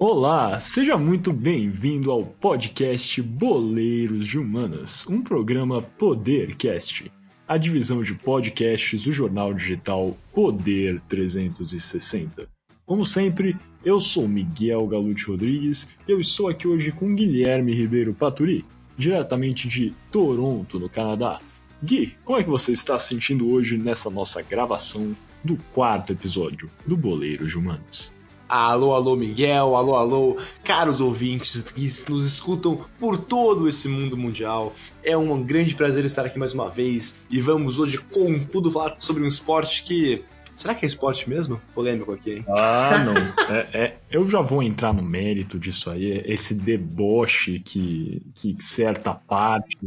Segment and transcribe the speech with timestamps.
[0.00, 7.10] Olá, seja muito bem-vindo ao podcast Boleiros de Humanas, um programa Podercast,
[7.48, 12.48] a divisão de podcasts do jornal digital Poder 360.
[12.86, 18.14] Como sempre, eu sou Miguel Galute Rodrigues e eu estou aqui hoje com Guilherme Ribeiro
[18.14, 18.64] Paturi,
[18.96, 21.40] diretamente de Toronto, no Canadá.
[21.82, 26.70] Gui, como é que você está se sentindo hoje nessa nossa gravação do quarto episódio
[26.86, 28.16] do Boleiros de Humanas?
[28.48, 34.72] Alô, alô, Miguel, alô, alô, caros ouvintes que nos escutam por todo esse mundo mundial.
[35.04, 38.96] É um grande prazer estar aqui mais uma vez e vamos hoje, com tudo, falar
[39.00, 40.24] sobre um esporte que.
[40.56, 41.60] Será que é esporte mesmo?
[41.74, 42.44] Polêmico aqui, hein?
[42.48, 43.54] Ah, não.
[43.54, 49.14] É, é, eu já vou entrar no mérito disso aí, esse deboche que, que certa
[49.14, 49.78] parte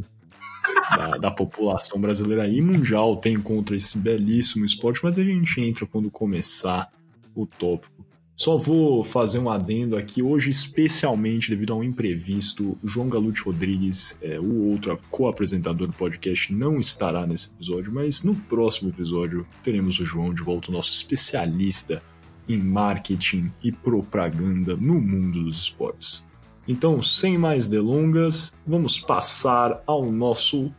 [0.95, 5.87] da, da, população brasileira e mundial tem contra esse belíssimo esporte, mas a gente entra
[5.87, 6.87] quando começar
[7.35, 8.00] o tópico.
[8.41, 10.23] Só vou fazer um adendo aqui.
[10.23, 16.51] Hoje, especialmente devido a um imprevisto, João Galute Rodrigues, é, o outro co-apresentador do podcast,
[16.51, 20.91] não estará nesse episódio, mas no próximo episódio teremos o João de volta, o nosso
[20.91, 22.01] especialista
[22.49, 26.25] em marketing e propaganda no mundo dos esportes.
[26.67, 30.73] Então, sem mais delongas, vamos passar ao nosso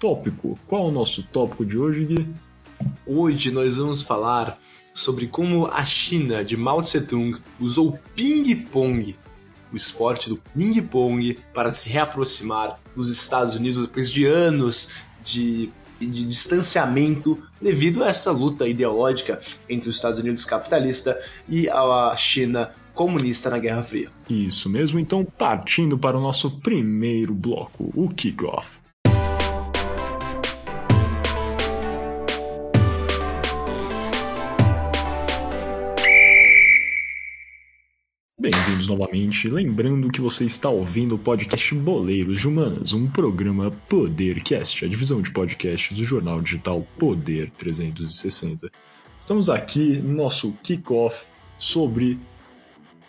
[0.00, 0.58] tópico.
[0.66, 2.28] Qual é o nosso tópico de hoje, Gui?
[3.06, 4.58] Hoje nós vamos falar
[4.94, 9.16] sobre como a China de Mao Tse-tung usou ping-pong,
[9.72, 14.90] o esporte do ping-pong, para se reaproximar dos Estados Unidos depois de anos
[15.24, 22.14] de, de distanciamento devido a essa luta ideológica entre os Estados Unidos capitalista e a
[22.16, 24.08] China comunista na Guerra Fria.
[24.30, 28.83] Isso mesmo, então partindo para o nosso primeiro bloco, o kickoff.
[38.86, 39.48] Novamente.
[39.48, 45.22] Lembrando que você está ouvindo o podcast Boleiros de Humanas, um programa Podercast, a divisão
[45.22, 48.70] de podcasts do jornal digital Poder 360.
[49.20, 51.26] Estamos aqui no nosso kickoff
[51.58, 52.18] sobre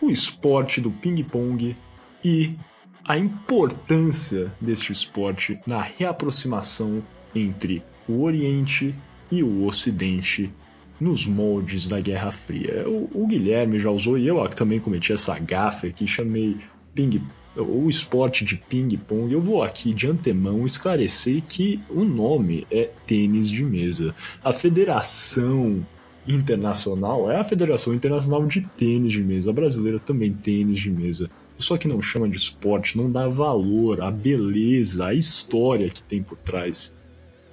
[0.02, 1.75] o esporte do ping-pong
[2.24, 2.56] e
[3.03, 7.03] a importância deste esporte na reaproximação
[7.34, 8.96] entre o Oriente
[9.31, 10.52] e o Ocidente
[11.00, 12.88] nos moldes da Guerra Fria.
[12.88, 16.57] O, o Guilherme já usou, e eu também cometi essa gafe aqui, chamei
[16.94, 17.22] ping
[17.57, 23.50] o esporte de ping-pong, eu vou aqui de antemão esclarecer que o nome é tênis
[23.50, 24.13] de mesa.
[24.44, 25.85] A Federação
[26.28, 29.51] Internacional é a Federação Internacional de Tênis de Mesa.
[29.51, 31.29] A brasileira também tênis de mesa.
[31.57, 36.22] Só que não chama de esporte, não dá valor à beleza, à história que tem
[36.22, 36.95] por trás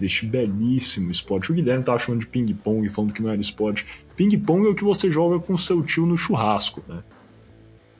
[0.02, 1.52] deste belíssimo esporte.
[1.52, 3.86] O Guilherme tava chamando de ping-pong, falando que não era esporte.
[4.16, 7.04] Ping-pong é o que você joga com seu tio no churrasco, né?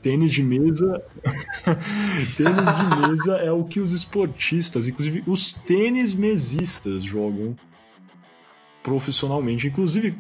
[0.03, 1.01] Tênis de mesa.
[2.37, 7.57] tênis de mesa é o que os esportistas, inclusive os tênis mesistas, jogam
[8.83, 9.69] profissionalmente.
[9.69, 10.19] Inclusive,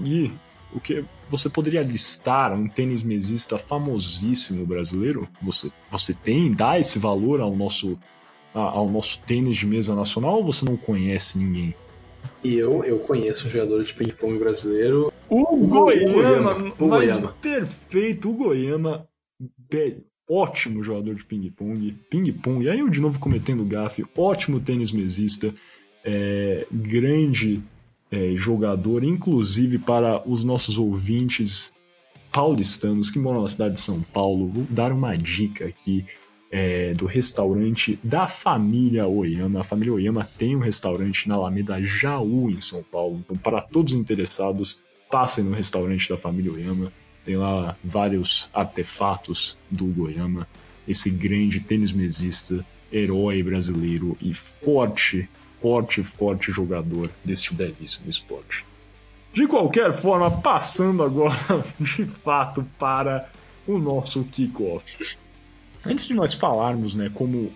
[0.00, 0.32] e
[0.72, 5.28] o que você poderia listar um tênis mesista famosíssimo brasileiro?
[5.40, 7.96] Você, você tem, dá esse valor ao nosso
[8.54, 11.74] ao nosso tênis de mesa nacional ou você não conhece ninguém?
[12.42, 15.12] Eu, eu conheço um jogador de ping-pong brasileiro.
[15.28, 17.34] O, o Goiama, o Goiama.
[17.40, 19.08] perfeito, o Goiama,
[20.28, 25.52] ótimo jogador de ping-pong, ping-pong, e aí eu de novo cometendo gafe, ótimo tênis mesista,
[26.04, 27.62] é, grande
[28.10, 31.72] é, jogador, inclusive para os nossos ouvintes
[32.30, 36.04] paulistanos que moram na cidade de São Paulo, vou dar uma dica aqui
[36.56, 39.62] é, do restaurante da família Oyama.
[39.62, 43.20] A família Oyama tem um restaurante na Alameda Jaú, em São Paulo.
[43.24, 46.92] Então, para todos os interessados, passem no restaurante da família Oyama.
[47.24, 50.46] Tem lá vários artefatos do Goiama,
[50.86, 55.28] esse grande tênis mesista, herói brasileiro e forte,
[55.60, 58.64] forte, forte jogador deste belíssimo esporte.
[59.32, 61.34] De qualquer forma, passando agora
[61.80, 63.28] de fato para
[63.66, 65.16] o nosso kickoff.
[65.86, 67.52] Antes de nós falarmos, né, como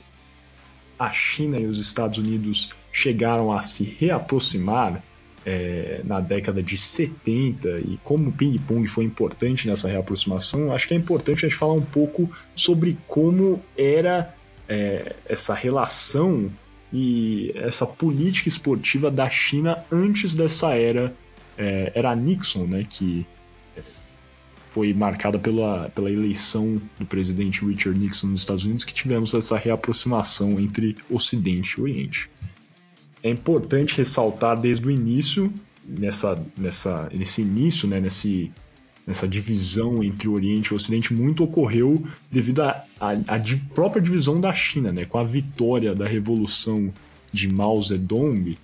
[0.99, 5.03] a China e os Estados Unidos chegaram a se reaproximar
[5.47, 10.95] é, na década de 70 e como o ping-pong foi importante nessa reaproximação, acho que
[10.95, 14.35] é importante a gente falar um pouco sobre como era
[14.69, 16.51] é, essa relação
[16.93, 21.15] e essa política esportiva da China antes dessa era.
[21.57, 23.27] É, era Nixon, né, que
[24.71, 29.57] foi marcada pela, pela eleição do presidente Richard Nixon nos Estados Unidos, que tivemos essa
[29.57, 32.31] reaproximação entre Ocidente e Oriente.
[33.23, 35.53] É importante ressaltar desde o início,
[35.87, 38.53] nessa, nessa, nesse início, né, nesse,
[39.07, 42.85] nessa divisão entre Oriente e Ocidente muito ocorreu devido à
[43.75, 45.07] própria divisão da China, né?
[45.07, 46.93] Com a vitória da revolução
[47.33, 48.57] de Mao Zedong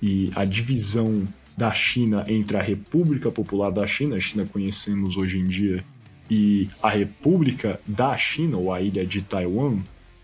[0.00, 1.26] e a divisão
[1.58, 5.84] da China entre a República Popular da China, a China conhecemos hoje em dia,
[6.30, 9.78] e a República da China, ou a ilha de Taiwan,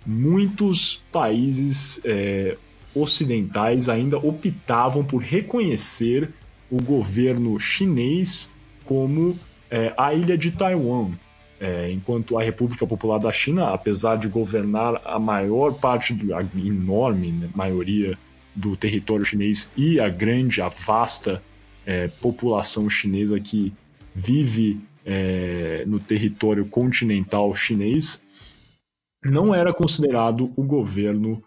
[0.06, 2.56] muitos países é,
[2.94, 6.30] ocidentais ainda optavam por reconhecer
[6.70, 8.52] o governo chinês
[8.84, 9.36] como
[9.68, 11.10] é, a ilha de Taiwan,
[11.60, 17.32] é, enquanto a República Popular da China, apesar de governar a maior parte, a enorme
[17.32, 18.16] né, maioria
[18.54, 21.42] do território chinês e a grande, a vasta
[21.86, 23.72] é, população chinesa que
[24.14, 28.22] vive é, no território continental chinês,
[29.24, 31.42] não era considerado o governo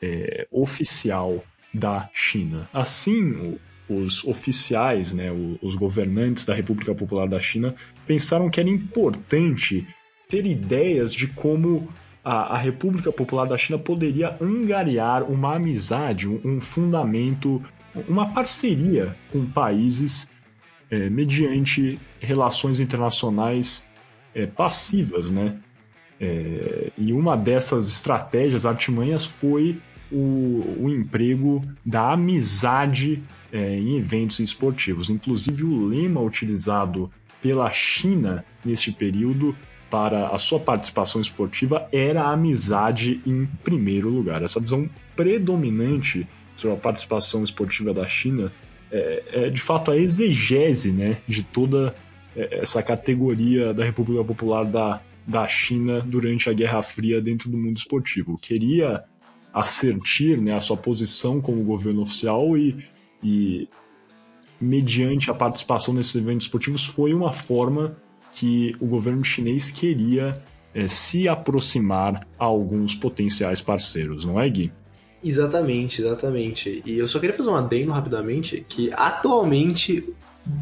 [0.00, 2.68] é, oficial da China.
[2.72, 3.56] Assim,
[3.88, 5.28] os oficiais, né,
[5.60, 7.74] os governantes da República Popular da China,
[8.06, 9.86] pensaram que era importante
[10.28, 11.88] ter ideias de como
[12.24, 17.62] a, a República Popular da China poderia angariar uma amizade, um, um fundamento,
[18.08, 20.30] uma parceria com países
[20.90, 23.88] é, mediante relações internacionais
[24.34, 25.58] é, passivas, né?
[26.20, 29.80] É, e uma dessas estratégias, artimanhas, foi
[30.10, 35.10] o, o emprego da amizade é, em eventos esportivos.
[35.10, 37.10] Inclusive, o lema utilizado
[37.40, 39.56] pela China neste período
[39.92, 44.42] para a sua participação esportiva era a amizade em primeiro lugar.
[44.42, 48.50] Essa visão predominante sobre a participação esportiva da China
[48.90, 51.94] é, é de fato a exegese né, de toda
[52.34, 57.58] é, essa categoria da República Popular da, da China durante a Guerra Fria dentro do
[57.58, 58.38] mundo esportivo.
[58.38, 59.04] Queria
[59.52, 62.82] assertir né, a sua posição como governo oficial e,
[63.22, 63.68] e,
[64.58, 67.94] mediante a participação nesses eventos esportivos, foi uma forma
[68.32, 70.42] que o governo chinês queria
[70.74, 74.72] é, se aproximar a alguns potenciais parceiros, não é, Gui?
[75.22, 76.82] Exatamente, exatamente.
[76.84, 80.12] E eu só queria fazer um adendo rapidamente que atualmente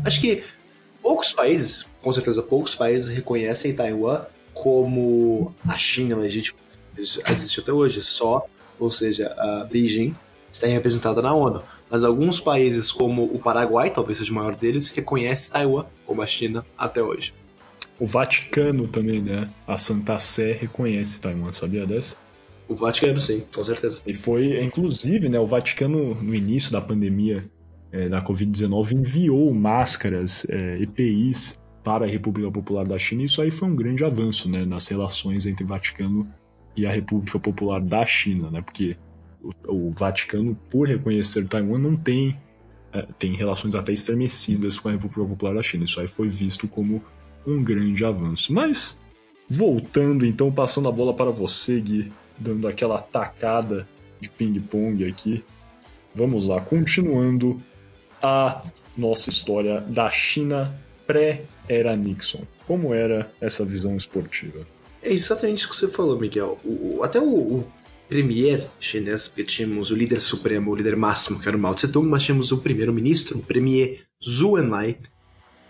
[0.05, 0.43] acho que
[1.01, 4.23] poucos países, com certeza poucos países reconhecem Taiwan
[4.53, 6.59] como a China legítima.
[6.99, 8.47] Existe até hoje, só
[8.81, 10.15] ou seja, a Beijing,
[10.51, 11.63] está representada na ONU.
[11.89, 16.27] Mas alguns países, como o Paraguai, talvez seja o maior deles, reconhece Taiwan como a
[16.27, 17.35] China até hoje.
[18.01, 19.49] O Vaticano também, né?
[19.67, 22.17] A Santa Sé reconhece Taiwan, sabia dessa?
[22.67, 24.01] O Vaticano, sim, com certeza.
[24.07, 27.43] E foi, inclusive, né, o Vaticano, no início da pandemia
[27.93, 33.43] é, da Covid-19, enviou máscaras, é, EPIs, para a República Popular da China, e isso
[33.43, 36.29] aí foi um grande avanço né, nas relações entre Vaticano
[36.77, 38.63] e a República Popular da China, né?
[38.63, 38.97] Porque
[39.43, 42.39] o, o Vaticano, por reconhecer Taiwan, não tem
[42.93, 45.85] é, tem relações até estremecidas com a República Popular da China.
[45.85, 47.03] Isso aí foi visto como
[47.47, 48.53] um grande avanço.
[48.53, 48.99] Mas
[49.49, 53.89] voltando então, passando a bola para você, Gui, dando aquela tacada
[54.21, 55.45] de ping-pong aqui.
[56.15, 57.61] Vamos lá, continuando
[58.23, 58.63] a
[58.97, 60.75] nossa história da China
[61.07, 62.43] pré-era Nixon.
[62.67, 64.67] Como era essa visão esportiva?
[65.03, 66.59] É exatamente isso que você falou, Miguel.
[66.65, 67.73] O, o, até o, o,
[68.09, 72.09] premier chinês, porque tínhamos o líder supremo, o líder máximo, que era o Mao Tse-tung,
[72.09, 74.99] mas tínhamos o primeiro-ministro, o premier Zhou Enlai,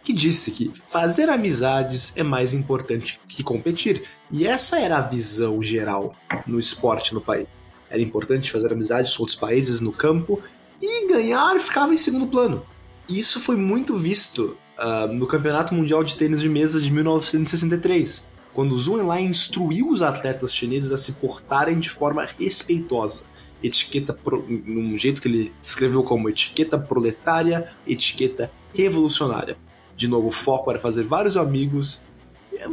[0.03, 4.05] que disse que fazer amizades é mais importante que competir.
[4.31, 6.15] E essa era a visão geral
[6.47, 7.47] no esporte no país.
[7.89, 10.41] Era importante fazer amizades com outros países no campo
[10.81, 12.65] e ganhar ficava em segundo plano.
[13.09, 18.29] E isso foi muito visto uh, no Campeonato Mundial de Tênis de Mesa de 1963,
[18.55, 23.25] quando Zhou Enlai instruiu os atletas chineses a se portarem de forma respeitosa.
[23.63, 29.59] Etiqueta, pro, num jeito que ele descreveu como etiqueta proletária, etiqueta revolucionária.
[30.01, 32.01] De novo, o foco era fazer vários amigos,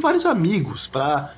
[0.00, 1.34] vários amigos para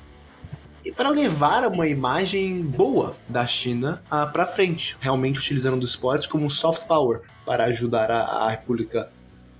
[0.95, 6.49] para levar uma imagem boa da China uh, para frente, realmente utilizando do esporte como
[6.49, 9.11] soft power para ajudar a, a República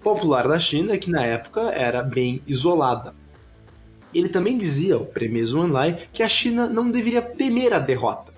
[0.01, 3.13] Popular da China, que na época era bem isolada.
[4.13, 8.33] Ele também dizia, o Premier Zhuanlai, que a China não deveria temer a derrota.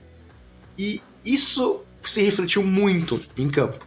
[0.79, 3.85] E isso se refletiu muito em campo.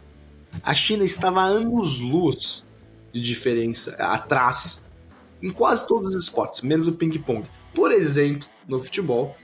[0.63, 2.65] A China estava a anos-luz
[3.19, 4.85] de diferença atrás
[5.41, 7.47] em quase todos os esportes, menos o ping-pong.
[7.73, 9.35] Por exemplo, no futebol,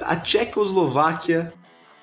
[0.00, 1.52] a Tchecoslováquia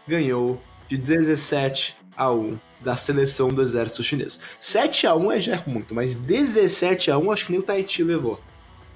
[0.07, 4.39] ganhou de 17 a 1 da seleção do exército chinês.
[4.59, 8.03] 7 a 1 é já muito, mas 17 a 1 acho que nem o Tahiti
[8.03, 8.39] levou.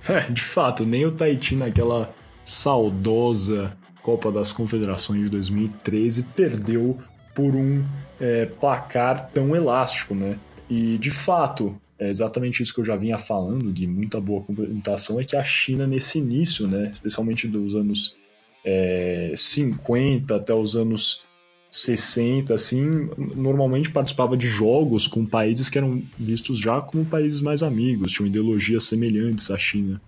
[0.08, 2.14] É, de fato, nem o Tahiti naquela
[2.44, 7.00] saudosa Copa das Confederações de 2013 perdeu
[7.34, 7.84] por um
[8.20, 10.38] é, placar tão elástico, né?
[10.70, 15.20] E de fato, é exatamente isso que eu já vinha falando, de muita boa complementação,
[15.20, 18.18] é que a China, nesse início, né, especialmente dos anos
[18.66, 21.24] é, 50 até os anos
[21.72, 27.64] 60, assim, normalmente participava de jogos com países que eram vistos já como países mais
[27.64, 30.02] amigos, tinham ideologias semelhantes à China.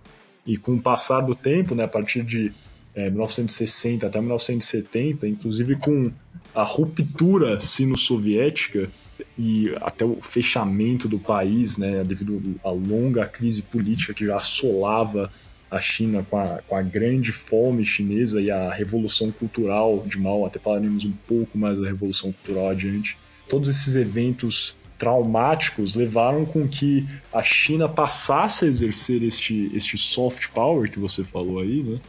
[0.46, 2.52] E com o passar do tempo, né, a partir de
[2.94, 6.10] é, 1960 até 1970, inclusive com
[6.54, 8.90] a ruptura sino-soviética
[9.38, 15.30] e até o fechamento do país, né, devido à longa crise política que já assolava
[15.70, 20.46] a China com a, com a grande fome chinesa e a revolução cultural de Mao,
[20.46, 23.18] até falaremos um pouco mais da revolução cultural adiante.
[23.48, 30.48] Todos esses eventos traumáticos levaram com que a China passasse a exercer este, este soft
[30.48, 32.00] power que você falou aí, né?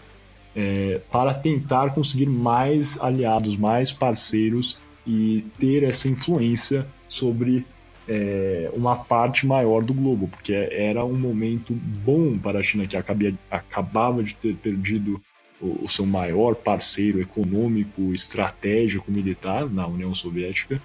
[0.56, 7.66] É, para tentar conseguir mais aliados, mais parceiros e ter essa influência sobre
[8.08, 12.96] é, uma parte maior do globo, porque era um momento bom para a China, que
[12.96, 15.22] acabia, acabava de ter perdido
[15.62, 20.82] o, o seu maior parceiro econômico, estratégico, militar na União Soviética,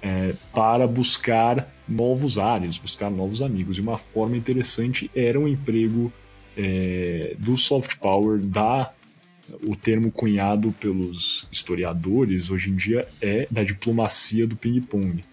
[0.00, 3.78] é, para buscar novos ares, buscar novos amigos.
[3.78, 6.12] E uma forma interessante era o emprego
[6.56, 8.92] é, do soft power, da
[9.62, 15.24] o termo cunhado pelos historiadores hoje em dia é da diplomacia do ping-pong.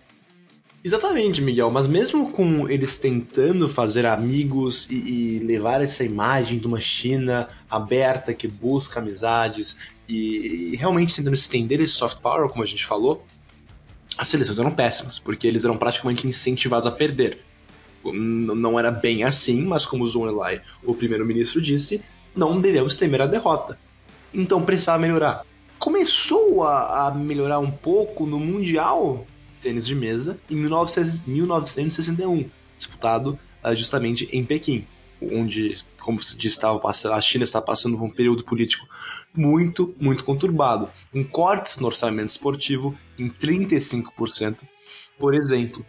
[0.86, 6.68] Exatamente, Miguel, mas mesmo com eles tentando fazer amigos e, e, levar essa imagem de
[6.68, 9.76] uma China aberta que busca amizades
[10.08, 13.26] e, e, realmente tentando estender esse soft power, como a gente falou,
[14.16, 17.40] as seleções eram péssimas, porque eles eram praticamente incentivados a perder.
[18.04, 22.00] Não era bem assim, mas como Enlai, o primeiro-ministro, disse,
[22.36, 23.76] não devemos temer a derrota.
[24.32, 25.44] Então precisava melhorar.
[25.80, 29.26] Começou a, a melhorar um pouco no Mundial
[29.66, 34.86] tênis de mesa em 1961, disputado uh, justamente em Pequim,
[35.20, 38.88] onde, como se diz, a China está passando por um período político
[39.34, 44.60] muito, muito conturbado, com cortes no orçamento esportivo em 35%.
[45.18, 45.84] Por exemplo,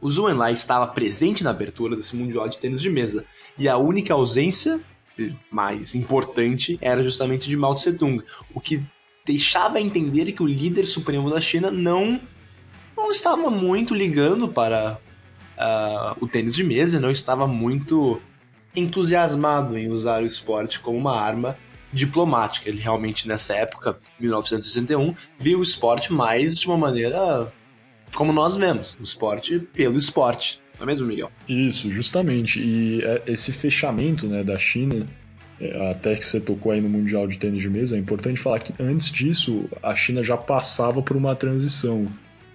[0.00, 3.24] o Zhou Enlai estava presente na abertura desse Mundial de Tênis de Mesa,
[3.58, 4.80] e a única ausência
[5.50, 8.22] mais importante era justamente de Mao Tse Tung,
[8.54, 8.80] o que
[9.24, 12.20] deixava entender que o líder supremo da China não
[12.96, 14.98] não estava muito ligando para
[15.56, 18.20] uh, o tênis de mesa, não estava muito
[18.74, 21.56] entusiasmado em usar o esporte como uma arma
[21.92, 22.68] diplomática.
[22.68, 27.52] Ele realmente, nessa época, 1961, viu o esporte mais de uma maneira
[28.14, 30.60] como nós vemos, o esporte pelo esporte.
[30.78, 31.30] Não é mesmo, Miguel?
[31.48, 32.60] Isso, justamente.
[32.60, 35.06] E é, esse fechamento né, da China,
[35.60, 38.60] é, até que você tocou aí no Mundial de Tênis de Mesa, é importante falar
[38.60, 42.06] que antes disso a China já passava por uma transição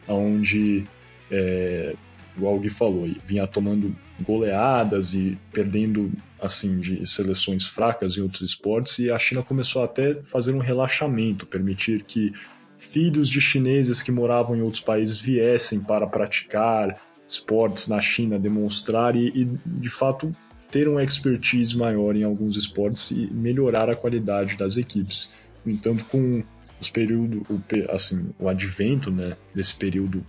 [0.08, 0.84] onde,
[1.30, 1.96] é,
[2.38, 9.00] o Gui falou, vinha tomando goleadas e perdendo assim de seleções fracas em outros esportes
[9.00, 12.32] e a China começou até a fazer um relaxamento, permitir que
[12.78, 19.16] filhos de chineses que moravam em outros países viessem para praticar esportes na China, demonstrar
[19.16, 20.36] e, e de fato
[20.72, 25.32] ter um expertise maior em alguns esportes e melhorar a qualidade das equipes.
[25.66, 26.44] No entanto, com
[26.82, 27.62] os períodos, o,
[27.92, 30.26] assim, o advento né, desse período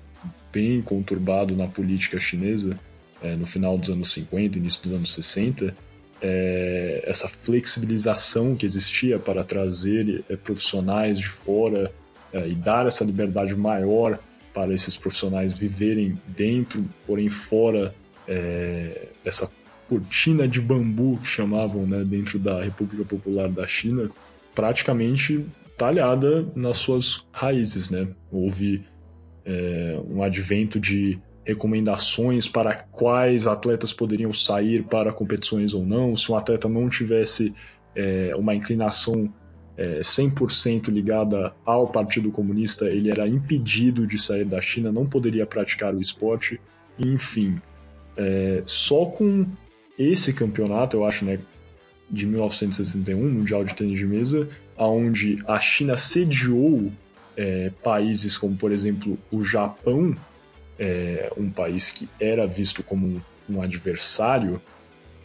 [0.53, 2.79] bem conturbado na política chinesa,
[3.23, 5.75] é, no final dos anos 50, início dos anos 60,
[6.21, 11.91] é, essa flexibilização que existia para trazer é, profissionais de fora
[12.33, 14.19] é, e dar essa liberdade maior
[14.53, 17.95] para esses profissionais viverem dentro, porém fora
[18.29, 19.51] é, dessa
[19.89, 24.11] cortina de bambu que chamavam né, dentro da República Popular da China,
[24.55, 25.45] praticamente
[25.77, 28.09] talhada nas suas raízes, né?
[28.31, 28.85] Houve
[29.45, 36.17] é, um advento de recomendações para quais atletas poderiam sair para competições ou não.
[36.17, 37.53] Se um atleta não tivesse
[37.95, 39.33] é, uma inclinação
[39.77, 45.47] é, 100% ligada ao Partido Comunista, ele era impedido de sair da China, não poderia
[45.47, 46.61] praticar o esporte.
[46.99, 47.61] Enfim,
[48.17, 49.47] é, só com
[49.99, 51.39] esse campeonato, eu acho, né,
[52.11, 56.93] de 1961, Mundial de Tênis de Mesa, onde a China sediou
[57.37, 60.17] é, países como, por exemplo, o Japão,
[60.79, 64.61] é, um país que era visto como um, um adversário,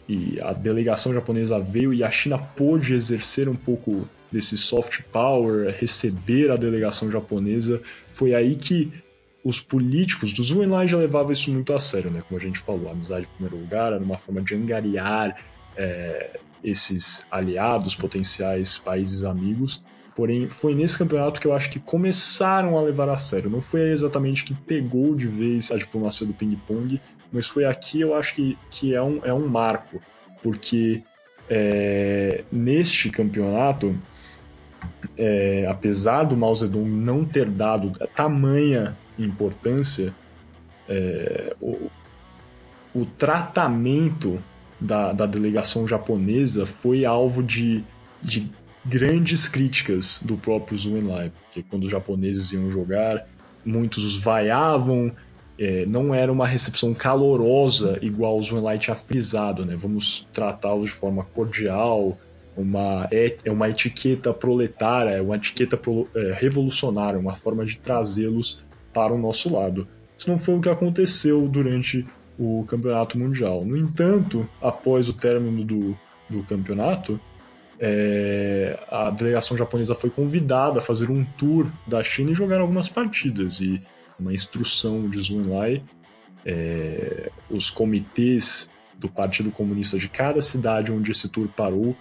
[0.08, 5.74] e a delegação japonesa veio e a China pôde exercer um pouco desse soft power,
[5.78, 7.82] receber a delegação japonesa.
[8.12, 8.90] Foi aí que
[9.44, 12.22] os políticos do Zhou Enlai já levavam isso muito a sério, né?
[12.26, 15.36] Como a gente falou, a amizade em primeiro lugar era uma forma de angariar
[15.76, 19.84] é, esses aliados, potenciais países amigos.
[20.14, 23.48] Porém, foi nesse campeonato que eu acho que começaram a levar a sério.
[23.48, 27.00] Não foi exatamente que pegou de vez a diplomacia do ping-pong,
[27.32, 30.00] mas foi aqui eu acho que, que é, um, é um marco,
[30.42, 31.02] porque
[31.48, 33.96] é, neste campeonato,
[35.16, 40.12] é, apesar do Mao Zedong não ter dado tamanha importância,
[40.88, 41.90] é, o,
[42.94, 44.38] o tratamento
[44.80, 47.82] da, da delegação japonesa foi alvo de,
[48.22, 48.50] de
[48.84, 53.26] grandes críticas do próprio Zhu Enlai, porque quando os japoneses iam jogar,
[53.64, 55.12] muitos os vaiavam,
[55.58, 59.74] é, não era uma recepção calorosa igual o Zhu Enlai tinha frisado, né?
[59.76, 62.16] Vamos tratá-los de forma cordial,
[62.56, 67.78] uma, é, é uma etiqueta proletária, é uma etiqueta pro, é, revolucionária, uma forma de
[67.78, 69.86] trazê-los para o nosso lado.
[70.16, 72.04] Isso não foi o que aconteceu durante
[72.38, 73.64] o campeonato mundial.
[73.64, 75.98] No entanto, após o término do,
[76.30, 77.20] do campeonato,
[77.80, 82.88] é, a delegação japonesa foi convidada a fazer um tour da China e jogar algumas
[82.88, 83.60] partidas.
[83.60, 83.82] E
[84.18, 85.82] uma instrução de Zhu Enlai,
[86.44, 91.96] é, os comitês do Partido Comunista de cada cidade onde esse tour parou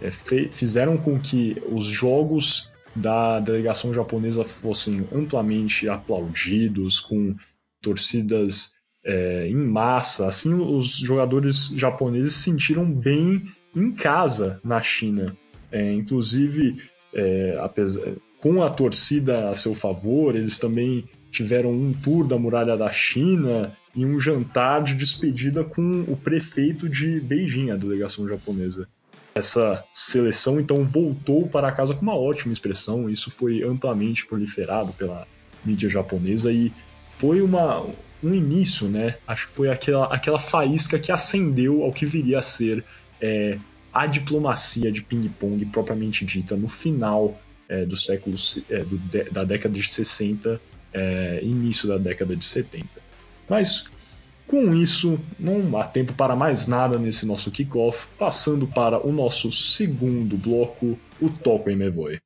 [0.00, 7.34] é, fizeram com que os jogos da delegação japonesa fossem amplamente aplaudidos, com
[7.80, 8.75] torcidas
[9.06, 10.26] é, em massa.
[10.26, 13.42] Assim, os jogadores japoneses se sentiram bem
[13.74, 15.36] em casa na China.
[15.70, 16.82] É, inclusive,
[17.14, 18.02] é, apesar,
[18.40, 23.72] com a torcida a seu favor, eles também tiveram um tour da muralha da China
[23.94, 28.88] e um jantar de despedida com o prefeito de Beijing, a delegação japonesa.
[29.34, 35.26] Essa seleção então voltou para casa com uma ótima expressão, isso foi amplamente proliferado pela
[35.64, 36.72] mídia japonesa e
[37.18, 37.86] foi uma,
[38.26, 39.16] um início, né?
[39.26, 42.84] Acho que foi aquela, aquela faísca que acendeu ao que viria a ser
[43.20, 43.58] é,
[43.92, 48.36] a diplomacia de ping-pong propriamente dita no final é, do século
[48.68, 48.98] é, do,
[49.30, 50.60] da década de 60,
[50.92, 52.86] é, início da década de 70.
[53.48, 53.88] Mas
[54.46, 59.50] com isso, não há tempo para mais nada nesse nosso kickoff, passando para o nosso
[59.50, 62.18] segundo bloco, o Toco em Mevoy.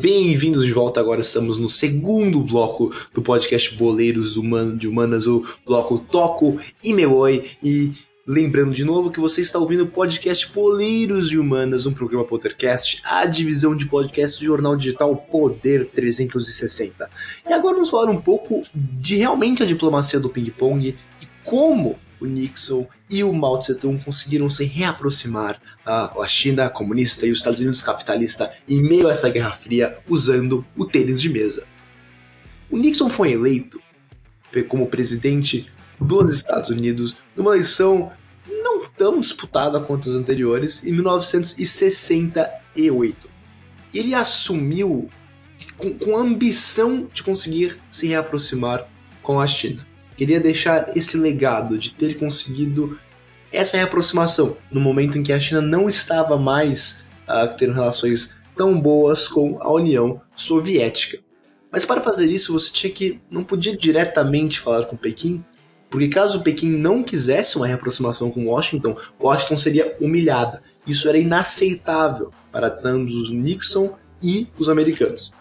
[0.00, 0.98] Bem-vindos de volta.
[0.98, 4.34] Agora estamos no segundo bloco do podcast Boleiros
[4.78, 7.50] de Humanas, o bloco Toco e Meoi.
[7.62, 7.92] E
[8.26, 13.02] lembrando de novo que você está ouvindo o podcast Boleiros de Humanas, um programa Pottercast,
[13.04, 17.10] a divisão de podcast do jornal digital Poder 360.
[17.46, 22.26] E agora vamos falar um pouco de realmente a diplomacia do ping-pong e como o
[22.26, 27.60] Nixon e o Mao Tse-tung conseguiram se reaproximar a, a China comunista e os Estados
[27.60, 31.64] Unidos capitalista em meio a essa Guerra Fria usando o tênis de mesa.
[32.70, 33.80] O Nixon foi eleito
[34.68, 35.68] como presidente
[36.00, 38.12] dos Estados Unidos numa eleição
[38.62, 43.28] não tão disputada quanto as anteriores em 1968.
[43.92, 45.10] Ele assumiu
[45.76, 48.88] com, com a ambição de conseguir se reaproximar
[49.22, 49.89] com a China
[50.20, 53.00] queria deixar esse legado de ter conseguido
[53.50, 58.78] essa reaproximação no momento em que a China não estava mais uh, tendo relações tão
[58.78, 61.20] boas com a União Soviética.
[61.72, 65.42] Mas para fazer isso você tinha que não podia diretamente falar com Pequim,
[65.88, 70.62] porque caso Pequim não quisesse uma reaproximação com Washington, Washington seria humilhada.
[70.86, 75.32] Isso era inaceitável para ambos os Nixon e os americanos.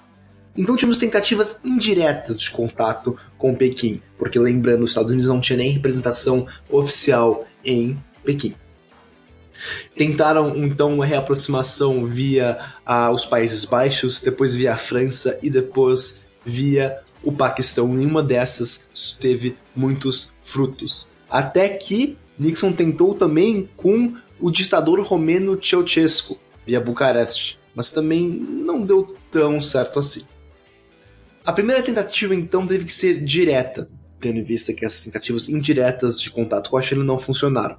[0.58, 5.58] Então tivemos tentativas indiretas de contato com Pequim, porque lembrando, os Estados Unidos não tinha
[5.58, 8.56] nem representação oficial em Pequim.
[9.96, 16.22] Tentaram então uma reaproximação via ah, os Países Baixos, depois via a França e depois
[16.46, 17.88] via o Paquistão.
[17.88, 18.88] Nenhuma dessas
[19.20, 21.10] teve muitos frutos.
[21.30, 28.82] Até que Nixon tentou também com o ditador romeno Ceausescu, via Bucareste, mas também não
[28.82, 30.24] deu tão certo assim.
[31.50, 36.22] A primeira tentativa, então, teve que ser direta, tendo em vista que essas tentativas indiretas
[36.22, 37.76] de contato com a China não funcionaram.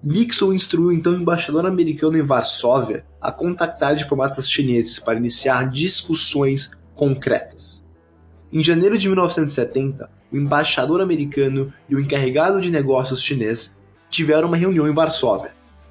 [0.00, 6.78] Nixon instruiu então o embaixador americano em Varsóvia a contactar diplomatas chineses para iniciar discussões
[6.94, 7.84] concretas.
[8.52, 13.76] Em janeiro de 1970, o embaixador americano e o encarregado de negócios chinês
[14.10, 15.50] tiveram uma reunião em Varsóvia.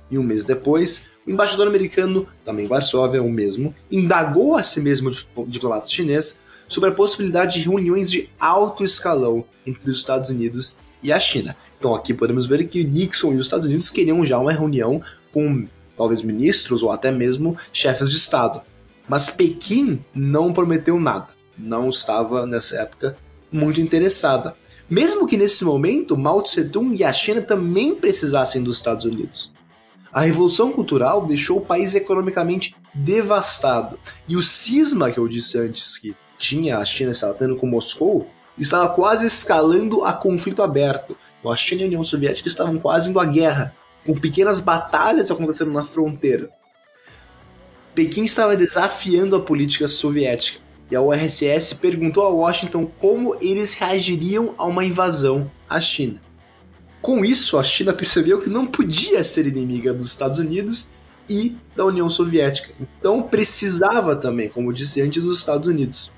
[0.10, 4.80] E um mês depois, o embaixador americano, também em Varsóvia, o mesmo, indagou a si
[4.80, 5.12] mesmo
[5.46, 6.40] diplomata chinês
[6.72, 11.56] sobre a possibilidade de reuniões de alto escalão entre os Estados Unidos e a China.
[11.78, 15.02] Então aqui podemos ver que Nixon e os Estados Unidos queriam já uma reunião
[15.34, 18.62] com talvez ministros ou até mesmo chefes de Estado.
[19.06, 21.28] Mas Pequim não prometeu nada.
[21.58, 23.18] Não estava, nessa época,
[23.52, 24.56] muito interessada.
[24.90, 29.52] Mesmo que nesse momento Mao Tse-tung e a China também precisassem dos Estados Unidos.
[30.14, 34.00] A revolução cultural deixou o país economicamente devastado.
[34.26, 38.28] E o cisma que eu disse antes que tinha a China estava tendo com Moscou
[38.58, 41.16] estava quase escalando a conflito aberto.
[41.46, 43.76] A China e a União Soviética estavam quase indo à guerra,
[44.06, 46.50] com pequenas batalhas acontecendo na fronteira.
[47.96, 54.54] Pequim estava desafiando a política soviética e a URSS perguntou a Washington como eles reagiriam
[54.58, 56.22] a uma invasão à China.
[57.02, 60.88] Com isso, a China percebeu que não podia ser inimiga dos Estados Unidos
[61.28, 62.74] e da União Soviética.
[62.80, 66.12] Então precisava também, como disse antes, dos Estados Unidos.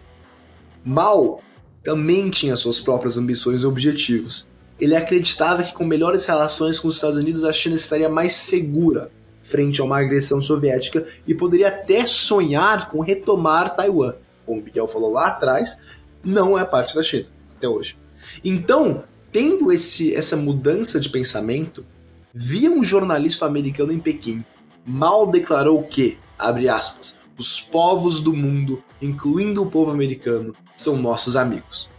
[0.86, 1.42] Mao
[1.84, 4.48] também tinha suas próprias ambições e objetivos.
[4.80, 9.12] Ele acreditava que com melhores relações com os Estados Unidos a China estaria mais segura
[9.44, 14.16] frente a uma agressão soviética e poderia até sonhar com retomar Taiwan.
[14.46, 15.80] Como o Miguel falou lá atrás,
[16.24, 17.98] não é parte da China até hoje.
[18.44, 21.86] Então, tendo esse, essa mudança de pensamento,
[22.34, 24.44] via um jornalista americano em Pequim
[24.86, 31.36] mal declarou que, abre aspas, os povos do mundo, incluindo o povo americano, são nossos
[31.36, 31.90] amigos.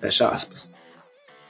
[0.00, 0.70] Fecha aspas.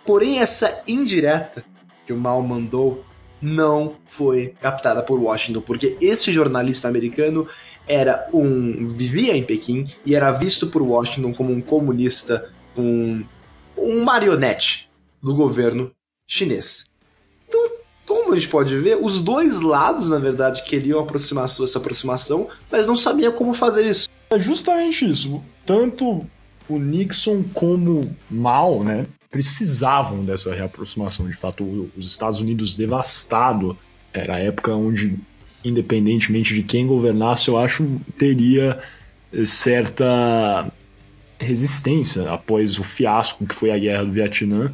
[0.04, 1.64] Porém, essa indireta
[2.06, 3.04] que o Mal mandou
[3.40, 7.46] não foi captada por Washington, porque esse jornalista americano
[7.86, 13.24] era um vivia em Pequim e era visto por Washington como um comunista, um,
[13.76, 14.90] um marionete
[15.22, 15.90] do governo
[16.26, 16.84] chinês.
[17.48, 17.60] Então,
[18.06, 22.86] como a gente pode ver, os dois lados, na verdade, queriam aproximar essa aproximação, mas
[22.86, 24.08] não sabiam como fazer isso.
[24.30, 25.42] É justamente isso.
[25.64, 26.26] Tanto
[26.70, 31.28] o Nixon como Mao, né, precisavam dessa reaproximação.
[31.28, 31.64] De fato,
[31.96, 33.76] os Estados Unidos devastado
[34.12, 35.16] era a época onde,
[35.64, 38.80] independentemente de quem governasse, eu acho teria
[39.44, 40.70] certa
[41.38, 44.72] resistência após o fiasco que foi a guerra do Vietnã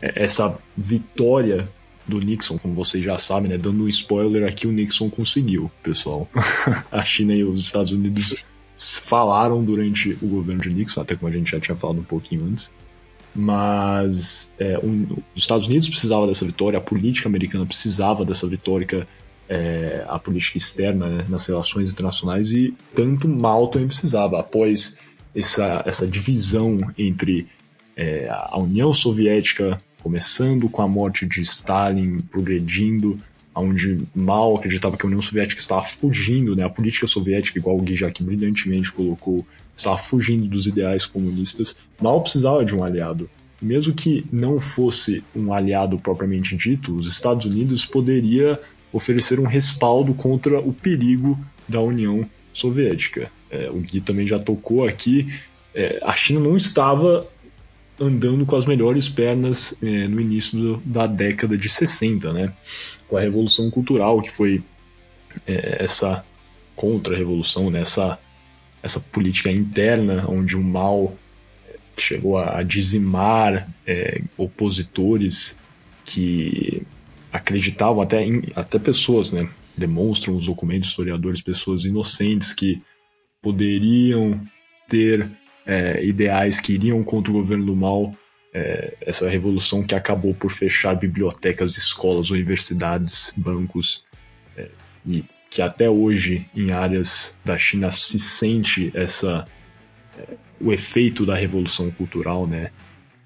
[0.00, 1.68] é, essa vitória
[2.06, 3.58] do Nixon, como vocês já sabem, né?
[3.58, 6.28] Dando um spoiler aqui, o Nixon conseguiu, pessoal.
[6.90, 8.34] a China e os Estados Unidos
[8.80, 12.44] falaram durante o governo de Nixon, até como a gente já tinha falado um pouquinho
[12.46, 12.72] antes.
[13.34, 19.06] Mas é, um, os Estados Unidos precisavam dessa vitória, a política americana precisava dessa vitória,
[19.48, 24.40] é, a política externa né, nas relações internacionais, e tanto mal também precisava.
[24.40, 24.96] Após
[25.34, 27.46] essa, essa divisão entre
[27.96, 33.20] é, a União Soviética começando com a morte de Stalin, progredindo,
[33.54, 36.64] onde Mao acreditava que a União Soviética estava fugindo, né?
[36.64, 41.76] A política soviética, igual o Gui aqui brilhantemente colocou, estava fugindo dos ideais comunistas.
[42.00, 43.28] Mao precisava de um aliado.
[43.60, 48.58] Mesmo que não fosse um aliado propriamente dito, os Estados Unidos poderia
[48.92, 53.30] oferecer um respaldo contra o perigo da União Soviética.
[53.50, 55.28] É, o Gui também já tocou aqui,
[55.74, 57.26] é, a China não estava
[58.00, 62.52] andando com as melhores pernas é, no início do, da década de 60, né?
[63.06, 64.62] Com a Revolução Cultural, que foi
[65.46, 66.24] é, essa
[66.74, 67.80] contra-revolução, né?
[67.80, 68.18] essa,
[68.82, 71.14] essa política interna, onde o mal
[71.68, 75.58] é, chegou a dizimar é, opositores
[76.06, 76.82] que
[77.30, 79.46] acreditavam, até, em, até pessoas, né?
[79.76, 82.82] Demonstram os documentos historiadores, pessoas inocentes que
[83.42, 84.40] poderiam
[84.88, 85.30] ter
[85.70, 88.12] é, ideais que iriam contra o governo do mal,
[88.52, 94.04] é, essa revolução que acabou por fechar bibliotecas, escolas, universidades, bancos,
[94.56, 94.68] é,
[95.06, 99.46] e que até hoje em áreas da China se sente essa
[100.18, 102.70] é, o efeito da revolução cultural, né?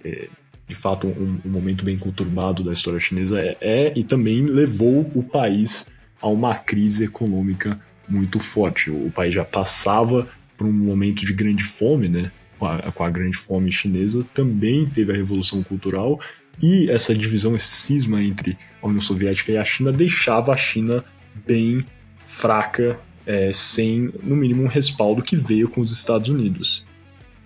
[0.05, 0.29] É,
[0.69, 5.11] de fato, um, um, momento bem conturbado da história chinesa é, é e também levou
[5.15, 5.89] o país
[6.21, 8.91] a uma crise econômica muito forte.
[8.91, 10.29] O país já passava
[10.65, 12.33] por um momento de grande fome, né?
[12.59, 16.19] Com a, com a, grande fome chinesa, também teve a Revolução Cultural
[16.63, 21.05] e essa divisão, esse cisma entre a União Soviética e a China deixava a China
[21.47, 21.85] bem
[22.27, 26.87] fraca, é, sem, no mínimo, um respaldo que veio com os Estados Unidos.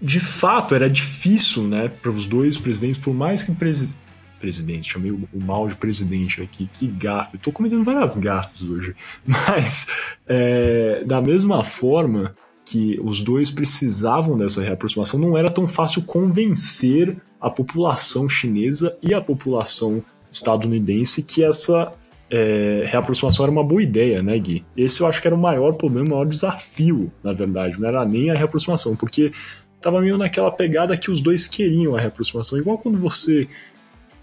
[0.00, 3.94] De fato, era difícil né, para os dois presidentes, por mais que presi
[4.38, 8.94] presidente, chamei o, o mal de presidente aqui, que gafe, estou cometendo várias gafes hoje,
[9.26, 9.88] mas
[10.28, 12.36] é, da mesma forma,
[12.68, 19.14] que os dois precisavam dessa reaproximação, não era tão fácil convencer a população chinesa e
[19.14, 21.94] a população estadunidense que essa
[22.30, 24.66] é, reaproximação era uma boa ideia, né, Gui?
[24.76, 27.80] Esse eu acho que era o maior problema, o maior desafio, na verdade.
[27.80, 29.32] Não era nem a reaproximação, porque
[29.80, 32.58] tava meio naquela pegada que os dois queriam a reaproximação.
[32.58, 33.48] Igual quando você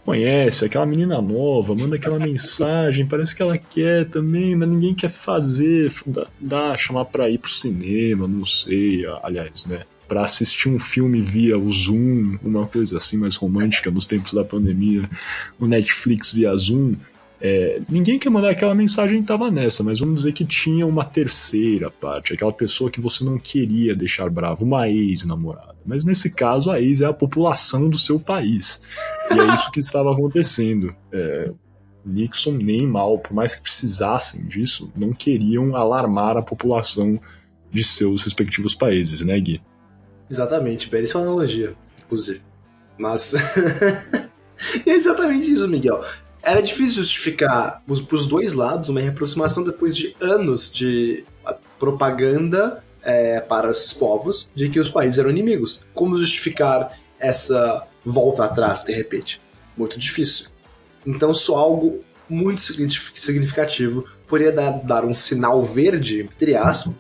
[0.06, 5.10] conhece, aquela menina nova, manda aquela mensagem, parece que ela quer também, mas ninguém quer
[5.10, 9.82] fazer, dá, dá chamar pra ir pro cinema, não sei, aliás, né?
[10.08, 14.46] Pra assistir um filme via o Zoom, uma coisa assim mais romântica nos tempos da
[14.46, 15.10] pandemia,
[15.60, 16.96] o Netflix via Zoom.
[17.42, 21.92] É, ninguém quer mandar aquela mensagem estava nessa, mas vamos dizer que tinha uma terceira
[21.92, 25.76] parte, aquela pessoa que você não queria deixar bravo, uma ex-namorada.
[25.86, 28.82] Mas nesse caso, a ex é a população do seu país.
[29.30, 30.96] E é isso que estava acontecendo.
[31.12, 31.52] É,
[32.06, 37.20] Nixon nem mal, por mais que precisassem disso, não queriam alarmar a população
[37.72, 39.62] de seus respectivos países, né, Gui?
[40.30, 42.42] Exatamente, uma analogia, inclusive.
[42.98, 43.34] Mas.
[44.86, 46.02] é exatamente isso, Miguel
[46.46, 51.26] era difícil justificar para os dois lados uma reaproximação depois de anos de
[51.80, 55.82] propaganda é, para esses povos de que os países eram inimigos.
[55.94, 59.42] Como justificar essa volta atrás de repente?
[59.76, 60.48] Muito difícil.
[61.06, 66.94] Então, só algo muito significativo poderia dar, dar um sinal verde, entre aspas,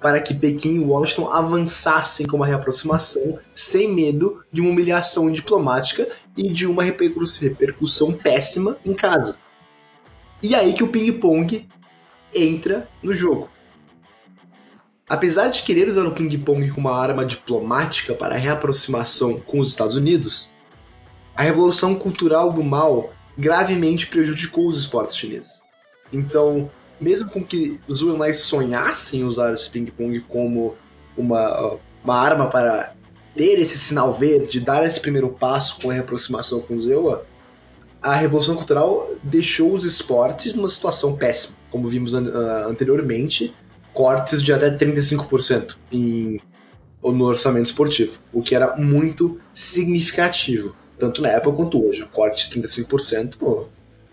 [0.00, 6.08] para que Pequim e Washington avançassem com uma reaproximação sem medo de uma humilhação diplomática
[6.36, 9.38] e de uma repercussão péssima em casa.
[10.42, 11.66] E aí que o ping-pong
[12.34, 13.48] entra no jogo.
[15.08, 19.68] Apesar de querer usar o ping-pong como uma arma diplomática para a reaproximação com os
[19.68, 20.52] Estados Unidos,
[21.34, 25.62] a revolução cultural do mal gravemente prejudicou os esportes chineses.
[26.12, 30.74] Então, mesmo com que os Uemais sonhassem usar esse ping-pong como
[31.16, 32.94] uma, uma arma para
[33.34, 37.26] ter esse sinal verde, dar esse primeiro passo com a reaproximação com os Ewa,
[38.02, 41.56] a Revolução Cultural deixou os esportes numa situação péssima.
[41.70, 43.52] Como vimos an uh, anteriormente,
[43.92, 46.40] cortes de até 35% em,
[47.02, 52.02] no orçamento esportivo, o que era muito significativo, tanto na época quanto hoje.
[52.02, 53.66] O corte de 35% pô,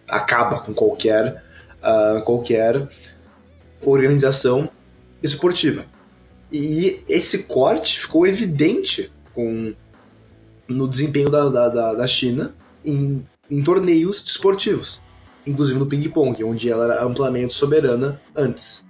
[0.08, 1.43] acaba com qualquer
[1.84, 2.88] uh, qualquer
[3.82, 4.69] organização
[5.22, 5.86] esportiva.
[6.52, 9.74] E esse corte ficou evidente com,
[10.67, 12.54] no desempenho da, da, da China
[12.86, 15.02] em, em torneios esportivos,
[15.46, 18.88] inclusive no ping-pong, onde ela era amplamente soberana antes.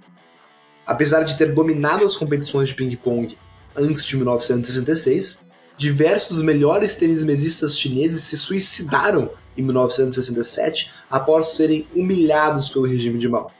[0.86, 3.38] Apesar de ter dominado as competições de ping-pong
[3.74, 5.40] antes de 1966,
[5.76, 13.28] diversos melhores tênis mesistas chineses se suicidaram em 1967 após serem humilhados pelo regime de
[13.28, 13.50] Mao.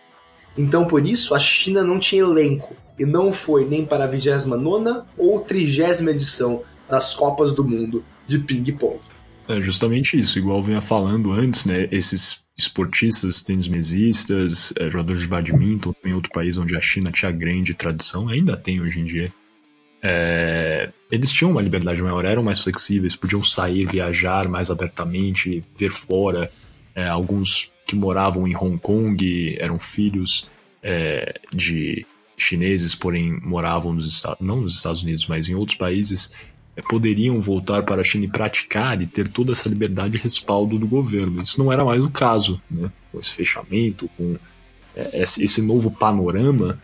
[0.56, 5.02] Então, por isso, a China não tinha elenco e não foi nem para a 29
[5.18, 9.00] ou 30 edição das Copas do Mundo de ping-pong.
[9.48, 11.86] É justamente isso, igual eu vinha falando antes, né?
[11.90, 17.30] Esses esportistas, tênis mesistas, é, jogadores de badminton, em outro país onde a China tinha
[17.30, 19.32] grande tradição, ainda tem hoje em dia,
[20.02, 25.90] é, eles tinham uma liberdade maior, eram mais flexíveis, podiam sair, viajar mais abertamente, ver
[25.90, 26.50] fora.
[26.94, 30.48] É, alguns que moravam em Hong Kong eram filhos
[30.82, 32.04] é, de
[32.36, 36.32] chineses, porém moravam nos Estados, não nos Estados Unidos, mas em outros países,
[36.76, 40.78] é, poderiam voltar para a China e praticar e ter toda essa liberdade e respaldo
[40.78, 41.40] do governo.
[41.40, 42.90] Isso não era mais o caso, né?
[43.12, 44.36] Com esse fechamento, com
[44.96, 46.80] é, esse novo panorama,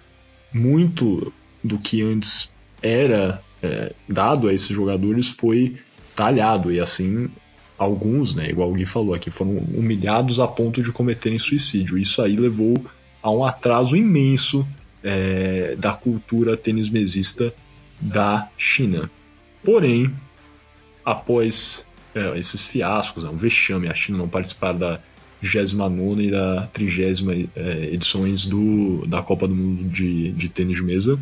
[0.53, 2.51] muito do que antes
[2.83, 5.77] era é, dado a esses jogadores foi
[6.15, 7.29] talhado, e assim
[7.79, 11.97] alguns, né, igual Gui falou aqui, foram humilhados a ponto de cometerem suicídio.
[11.97, 12.77] Isso aí levou
[13.23, 14.67] a um atraso imenso
[15.03, 17.55] é, da cultura tênis mesista
[17.99, 19.11] da China.
[19.65, 20.13] Porém,
[21.03, 25.01] após é, esses fiascos, é um vexame a China não participar da
[25.41, 27.03] 29 e da 30
[27.57, 31.19] é, edições do, da Copa do Mundo de, de tênis de mesa,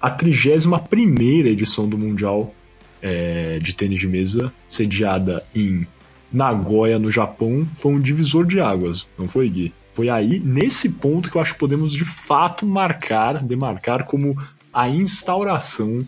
[0.00, 2.54] a 31 edição do Mundial
[3.00, 5.86] é, de Tênis de Mesa, sediada em
[6.32, 9.72] Nagoya, no Japão, foi um divisor de águas, não foi, Gui?
[9.92, 14.36] Foi aí, nesse ponto, que eu acho que podemos de fato marcar, demarcar como
[14.72, 16.06] a instauração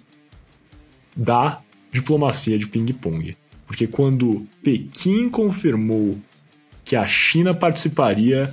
[1.17, 1.61] da
[1.93, 3.37] diplomacia de ping-pong.
[3.67, 6.19] Porque quando Pequim confirmou
[6.85, 8.53] que a China participaria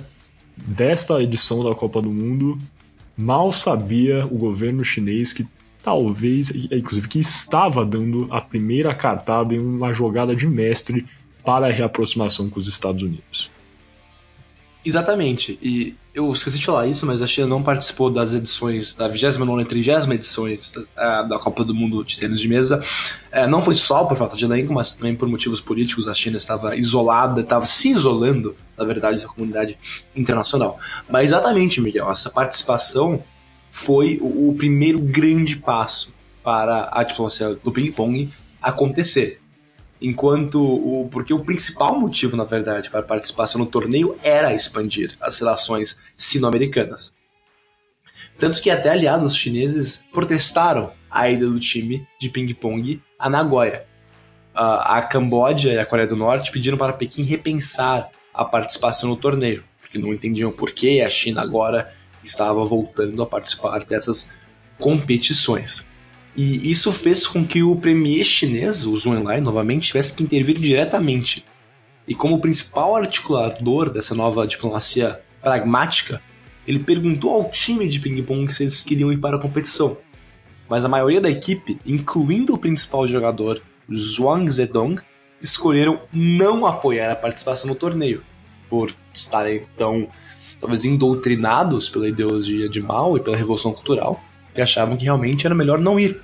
[0.56, 2.58] desta edição da Copa do Mundo,
[3.16, 5.46] Mal sabia o governo chinês que
[5.82, 11.04] talvez, inclusive que estava dando a primeira cartada em uma jogada de mestre
[11.44, 13.50] para a reaproximação com os Estados Unidos.
[14.84, 15.58] Exatamente.
[15.62, 19.62] E eu esqueci de falar isso, mas a China não participou das edições, da 29
[19.62, 22.84] e 30 edições da, Copa do Mundo de tênis de mesa.
[23.32, 26.06] É, não foi só por falta de elenco, mas também por motivos políticos.
[26.06, 29.78] A China estava isolada, estava se isolando, na verdade, da comunidade
[30.14, 30.78] internacional.
[31.08, 33.24] Mas exatamente, Miguel, essa participação
[33.70, 39.40] foi o primeiro grande passo para a diplomacia do ping-pong acontecer
[40.04, 45.16] enquanto o porque o principal motivo, na verdade, para a participação no torneio era expandir
[45.18, 47.12] as relações sino-americanas.
[48.38, 53.86] Tanto que até aliados chineses protestaram a ida do time de ping-pong a Nagoya.
[54.54, 59.64] a Camboja e a Coreia do Norte pediram para Pequim repensar a participação no torneio,
[59.80, 64.30] porque não entendiam por que a China agora estava voltando a participar dessas
[64.78, 65.84] competições.
[66.36, 70.58] E isso fez com que o premier chinês, o Zhou Enlai, novamente, tivesse que intervir
[70.58, 71.44] diretamente.
[72.08, 76.20] E como principal articulador dessa nova diplomacia pragmática,
[76.66, 79.96] ele perguntou ao time de ping-pong se eles queriam ir para a competição.
[80.68, 85.00] Mas a maioria da equipe, incluindo o principal jogador, Zhuang Zedong,
[85.40, 88.22] escolheram não apoiar a participação no torneio,
[88.68, 90.08] por estarem tão,
[90.58, 94.22] talvez, indoutrinados pela ideologia de Mao e pela Revolução Cultural,
[94.56, 96.20] e achavam que realmente era melhor não ir.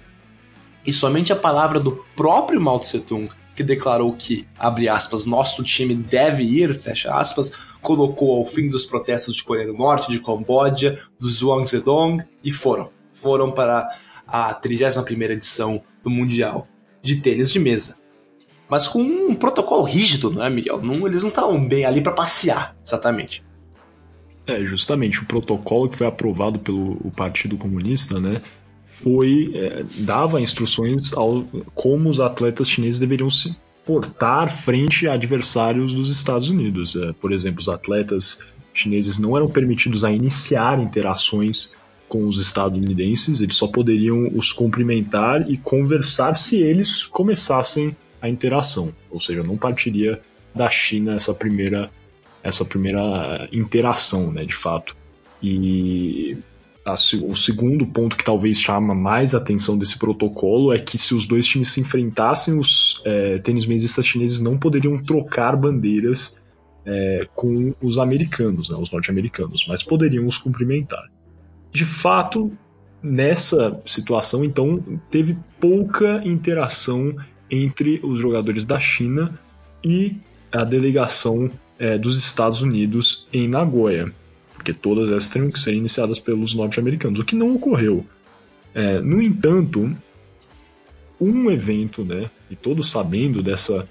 [0.86, 5.62] E somente a palavra do próprio Mao Tse Tung, que declarou que, abre aspas, nosso
[5.62, 10.18] time deve ir, fecha aspas, colocou ao fim dos protestos de Coreia do Norte, de
[10.18, 12.90] Camboja, do Zhuang Zedong, e foram.
[13.12, 13.88] Foram para
[14.26, 16.66] a 31ª edição do Mundial
[17.02, 17.96] de Tênis de Mesa.
[18.68, 20.80] Mas com um protocolo rígido, não é, Miguel?
[20.80, 23.44] Não, eles não estavam bem ali para passear, exatamente.
[24.50, 28.40] É, justamente, o protocolo que foi aprovado pelo Partido Comunista, né,
[28.86, 35.94] foi é, dava instruções ao como os atletas chineses deveriam se portar frente a adversários
[35.94, 36.96] dos Estados Unidos.
[36.96, 38.38] É, por exemplo, os atletas
[38.74, 41.76] chineses não eram permitidos a iniciar interações
[42.08, 48.92] com os estadunidenses, eles só poderiam os cumprimentar e conversar se eles começassem a interação,
[49.08, 50.20] ou seja, não partiria
[50.52, 51.88] da China essa primeira
[52.42, 54.96] essa primeira interação, né, de fato.
[55.42, 56.36] E
[56.84, 61.26] a, o segundo ponto que talvez chama mais atenção desse protocolo é que se os
[61.26, 66.36] dois times se enfrentassem, os é, tênis mesistas chineses não poderiam trocar bandeiras
[66.84, 71.08] é, com os americanos, né, os norte-americanos, mas poderiam os cumprimentar
[71.72, 72.52] de fato,
[73.02, 77.16] nessa situação, então, teve pouca interação
[77.50, 79.38] entre os jogadores da China
[79.84, 80.16] e
[80.52, 81.50] a delegação
[81.80, 84.12] é, dos Estados Unidos em Nagoya,
[84.54, 88.04] porque todas essas teriam que ser iniciadas pelos norte-americanos, o que não ocorreu.
[88.74, 89.90] É, no entanto,
[91.18, 93.88] um evento, né, e todos sabendo dessa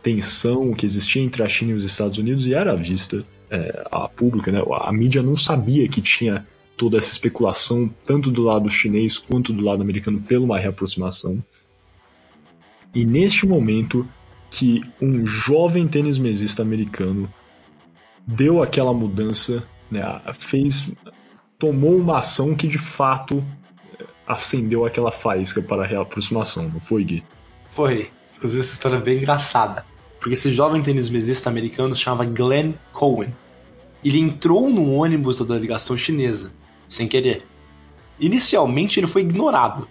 [0.00, 4.08] tensão que existia entre a China e os Estados Unidos, e era vista é, a
[4.08, 9.18] pública, né, a mídia não sabia que tinha toda essa especulação, tanto do lado chinês
[9.18, 11.42] quanto do lado americano, pela uma reaproximação.
[12.94, 14.08] E neste momento
[14.52, 17.32] que um jovem tênis mesista americano
[18.26, 20.02] deu aquela mudança, né,
[20.34, 20.92] fez,
[21.58, 23.42] tomou uma ação que de fato
[24.26, 27.24] acendeu aquela faísca para a reaproximação, não foi, Gui?
[27.70, 28.10] Foi.
[28.36, 29.86] Inclusive, essa história é bem engraçada.
[30.20, 33.34] Porque esse jovem tênis mesista americano se chamava Glenn Cohen.
[34.04, 36.52] Ele entrou no ônibus da delegação chinesa
[36.86, 37.46] sem querer.
[38.20, 39.88] Inicialmente ele foi ignorado.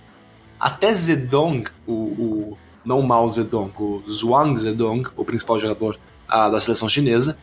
[0.59, 6.59] Até Zedong, o, o não Mao Zedong, o Zhuang Zedong, o principal jogador a, da
[6.59, 7.37] seleção chinesa,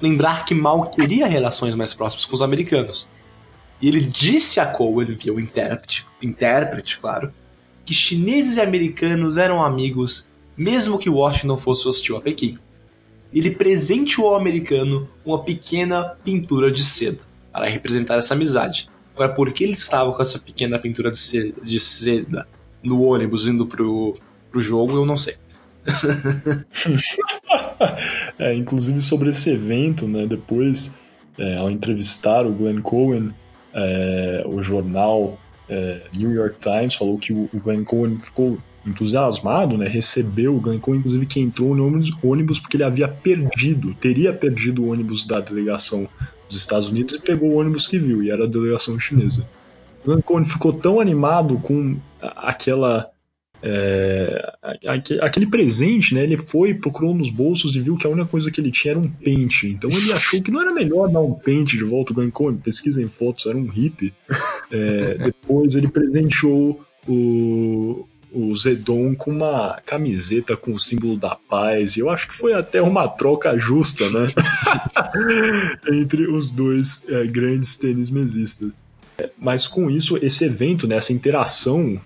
[0.00, 3.08] lembrar que Mao queria relações mais próximas com os americanos.
[3.80, 7.32] E ele disse a Cohen, via o intérprete, intérprete, claro,
[7.84, 10.26] que chineses e americanos eram amigos,
[10.56, 12.58] mesmo que Washington fosse hostil a Pequim.
[13.32, 17.20] Ele presenteou ao americano uma pequena pintura de seda
[17.52, 21.60] para representar essa amizade, Agora, por que ele estava com essa pequena pintura de seda,
[21.62, 22.46] de seda
[22.82, 24.14] no ônibus indo pro,
[24.54, 25.34] pro jogo, eu não sei.
[28.38, 30.94] é, inclusive sobre esse evento, né, depois,
[31.36, 33.32] é, ao entrevistar o Glenn Cohen,
[33.74, 35.36] é, o jornal
[35.68, 40.60] é, New York Times falou que o, o Glenn Cohen ficou entusiasmado, né, recebeu o
[40.60, 44.92] Glenn Cohen, inclusive que entrou no ônibus, ônibus porque ele havia perdido, teria perdido o
[44.92, 46.08] ônibus da delegação
[46.48, 49.48] dos Estados Unidos e pegou o ônibus que viu, e era a delegação chinesa.
[50.06, 53.10] Lancone ficou tão animado com aquela.
[53.66, 54.52] É,
[55.22, 56.22] aquele presente, né?
[56.24, 59.00] Ele foi, procurou nos bolsos e viu que a única coisa que ele tinha era
[59.00, 59.68] um pente.
[59.68, 62.58] Então ele achou que não era melhor dar um pente de volta ao Lancone.
[62.58, 64.12] Pesquisem fotos, era um hippie.
[64.70, 71.96] É, depois ele presenteou o, o Zedon com uma camiseta com o símbolo da paz.
[71.96, 74.28] E eu acho que foi até uma troca justa, né?
[75.90, 78.84] Entre os dois é, grandes tênis mesistas.
[79.16, 81.98] É, mas com isso, esse evento, né, essa interação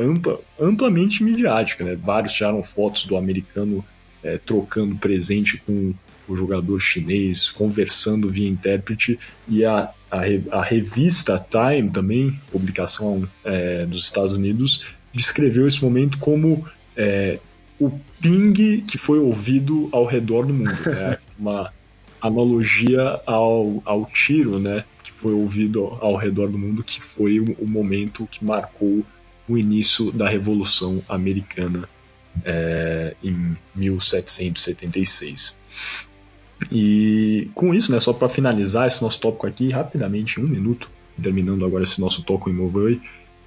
[0.00, 1.96] ampla, amplamente midiática, né?
[1.96, 3.84] Vários tiraram fotos do americano
[4.22, 5.94] é, trocando presente com
[6.28, 10.20] o jogador chinês, conversando via intérprete, e a, a,
[10.52, 16.64] a revista Time também, publicação é, dos Estados Unidos, descreveu esse momento como
[16.96, 17.38] é,
[17.80, 17.90] o
[18.20, 20.78] ping que foi ouvido ao redor do mundo.
[20.86, 21.18] Né?
[21.38, 21.72] Uma
[22.20, 24.84] analogia ao, ao tiro, né?
[25.02, 29.02] Que foi ouvido ao, redor do mundo, que foi o, o, momento que marcou
[29.50, 31.88] o início da Revolução Americana
[32.44, 35.58] é, em 1776.
[36.70, 40.90] E com isso, né, só para finalizar esse nosso tópico aqui, rapidamente, em um minuto,
[41.20, 43.00] terminando agora esse nosso toque em Movoi,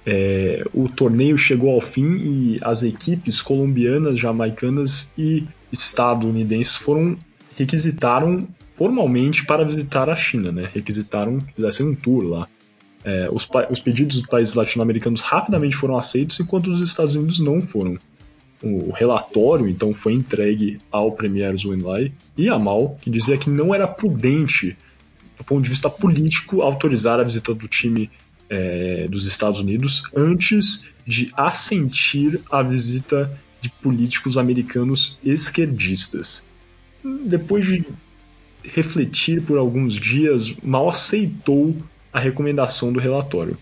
[0.06, 7.16] é, o torneio chegou ao fim e as equipes colombianas, jamaicanas e estadunidenses foram
[7.56, 8.46] requisitaram
[8.76, 10.68] formalmente para visitar a China, né?
[10.72, 12.48] Requisitaram que fizessem um tour lá.
[13.04, 17.60] É, os, os, pedidos dos países latino-americanos rapidamente foram aceitos, enquanto os Estados Unidos não
[17.60, 17.98] foram.
[18.62, 23.74] O relatório, então, foi entregue ao Premier Zhuenlai e a Mao, que dizia que não
[23.74, 24.74] era prudente,
[25.36, 28.10] do ponto de vista político, autorizar a visita do time
[28.48, 33.30] é, dos Estados Unidos antes de assentir a visita
[33.60, 36.46] de políticos americanos esquerdistas.
[37.26, 37.84] Depois de
[38.62, 41.76] refletir por alguns dias, Mao aceitou
[42.14, 43.58] a recomendação do relatório.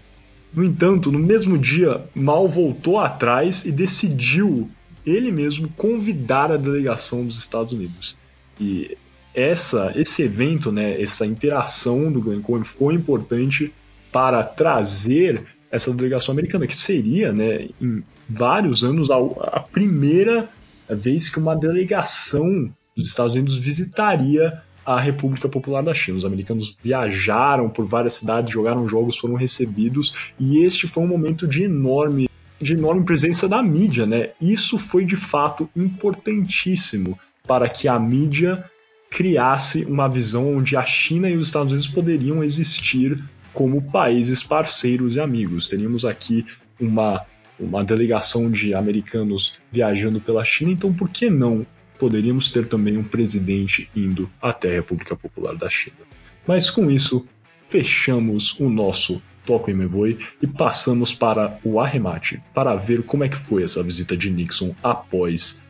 [0.53, 4.70] No entanto, no mesmo dia, Mao voltou atrás e decidiu
[5.07, 8.14] ele mesmo convidar a delegação dos Estados Unidos.
[8.61, 8.96] E
[9.34, 13.72] essa, esse evento, né, essa interação do Glencoe foi importante
[14.12, 20.50] para trazer essa delegação americana, que seria, né, em vários anos, a, a primeira
[20.90, 26.18] vez que uma delegação dos Estados Unidos visitaria a República Popular da China.
[26.18, 31.47] Os americanos viajaram por várias cidades, jogaram jogos, foram recebidos, e este foi um momento
[31.47, 32.28] de enorme
[32.61, 34.30] de enorme presença da mídia, né?
[34.41, 38.64] Isso foi de fato importantíssimo para que a mídia
[39.11, 43.20] criasse uma visão onde a China e os Estados Unidos poderiam existir
[43.53, 45.68] como países parceiros e amigos.
[45.68, 46.47] Teríamos aqui
[46.80, 47.24] uma,
[47.59, 51.66] uma delegação de americanos viajando pela China, então por que não
[52.03, 55.98] poderíamos ter também um presidente indo até a República Popular da China?
[56.44, 57.24] Mas com isso,
[57.68, 63.28] fechamos o nosso Toco em Mevoi e passamos para o arremate para ver como é
[63.28, 65.62] que foi essa visita de Nixon após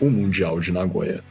[0.00, 1.24] o Mundial de Nagoya.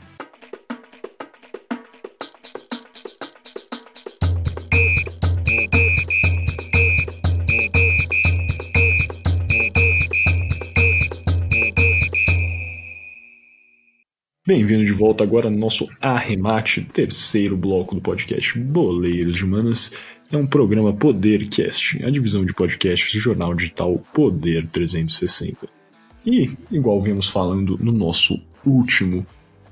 [14.50, 19.92] Bem-vindo de volta agora no nosso arremate, terceiro bloco do podcast Boleiros de Manas.
[20.32, 25.70] É um programa Podercast, a divisão de podcasts do jornal digital Poder 360.
[26.26, 29.24] E, igual vimos falando no nosso último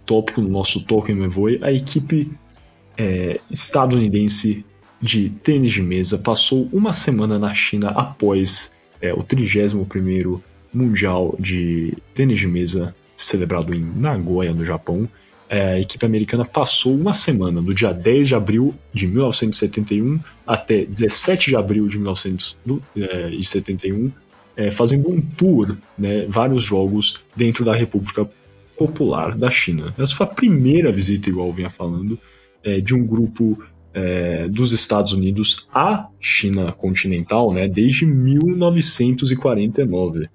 [0.06, 2.32] tópico, no nosso Token Mevoy, a equipe
[2.96, 4.64] é, estadunidense
[5.02, 8.72] de tênis de mesa passou uma semana na China após
[9.02, 10.40] é, o 31º
[10.72, 15.10] Mundial de Tênis de Mesa celebrado em Nagoya, no Japão,
[15.50, 20.84] é, a equipe americana passou uma semana, do dia 10 de abril de 1971 até
[20.86, 24.12] 17 de abril de 1971,
[24.56, 28.30] é, fazendo um tour, né, vários jogos dentro da República
[28.78, 29.96] Popular da China.
[29.98, 32.20] Essa foi a primeira visita, igual eu vinha falando,
[32.64, 33.58] é, de um grupo
[33.94, 40.30] é, dos Estados Unidos à China continental né, desde 1949.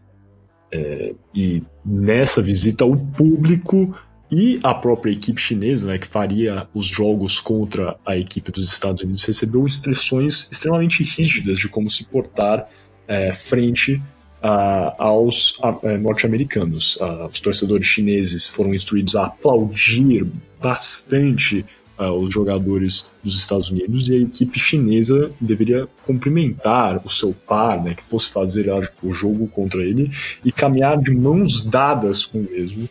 [0.72, 3.94] É, e nessa visita, o público
[4.30, 9.02] e a própria equipe chinesa, né, que faria os jogos contra a equipe dos Estados
[9.02, 12.66] Unidos, recebeu instruções extremamente rígidas de como se portar
[13.06, 14.02] é, frente
[14.42, 16.98] a, aos é, norte-americanos.
[17.30, 20.26] os torcedores chineses foram instruídos a aplaudir
[20.60, 21.66] bastante
[21.98, 27.82] uh, os jogadores dos Estados Unidos e a equipe chinesa deveria cumprimentar o seu par,
[27.82, 28.70] né, que fosse fazer
[29.02, 30.10] o jogo contra ele
[30.44, 32.88] e caminhar de mãos dadas com o mesmo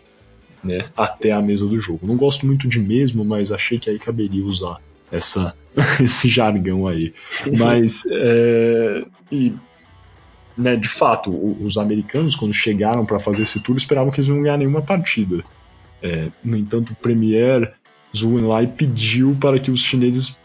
[0.63, 2.05] né, até a mesa do jogo.
[2.05, 4.79] Não gosto muito de mesmo, mas achei que aí caberia usar
[5.11, 5.55] essa,
[5.99, 7.13] esse jargão aí.
[7.57, 9.53] Mas, é, e,
[10.57, 11.31] né, de fato,
[11.63, 14.81] os americanos, quando chegaram para fazer esse tour, esperavam que eles não iam ganhar nenhuma
[14.81, 15.43] partida.
[16.01, 17.73] É, no entanto, o Premier
[18.15, 20.37] Zhu Enlai pediu para que os chineses,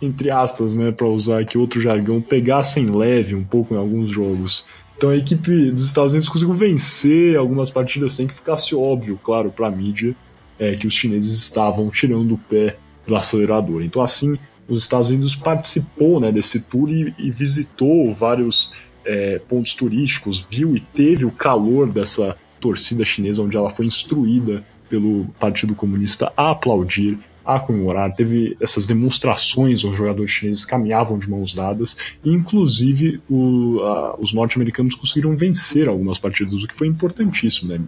[0.00, 4.66] entre aspas, né, para usar aqui outro jargão, pegassem leve um pouco em alguns jogos.
[4.96, 9.50] Então a equipe dos Estados Unidos conseguiu vencer algumas partidas sem que ficasse óbvio, claro,
[9.50, 10.16] para a mídia,
[10.58, 12.76] é, que os chineses estavam tirando o pé
[13.06, 13.82] do acelerador.
[13.82, 14.36] Então assim,
[14.68, 18.74] os Estados Unidos participou né, desse tour e, e visitou vários
[19.04, 24.64] é, pontos turísticos, viu e teve o calor dessa torcida chinesa, onde ela foi instruída
[24.88, 28.14] pelo Partido Comunista a aplaudir, a comemorar.
[28.14, 34.32] Teve essas demonstrações onde os jogadores chineses caminhavam de mãos dadas, inclusive o, a, os
[34.32, 37.78] norte-americanos conseguiram vencer algumas partidas, o que foi importantíssimo, né?
[37.78, 37.86] Do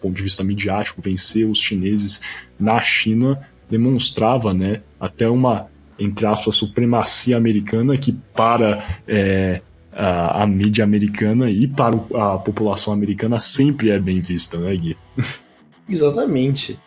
[0.00, 2.20] ponto de vista midiático, vencer os chineses
[2.58, 3.40] na China
[3.72, 5.66] demonstrava, né, até uma
[5.98, 9.62] entre aspas supremacia americana que para é,
[9.92, 14.96] a, a, mídia americana e para a população americana sempre é bem vista, né, Gui?
[15.88, 16.78] Exatamente.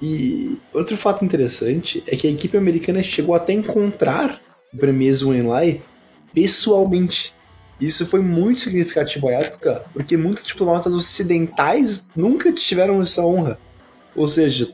[0.00, 4.40] E outro fato interessante é que a equipe americana chegou até encontrar
[4.72, 5.80] o Premier Enlai
[6.34, 7.34] pessoalmente.
[7.80, 13.58] Isso foi muito significativo à época, porque muitos diplomatas ocidentais nunca tiveram essa honra.
[14.14, 14.70] Ou seja,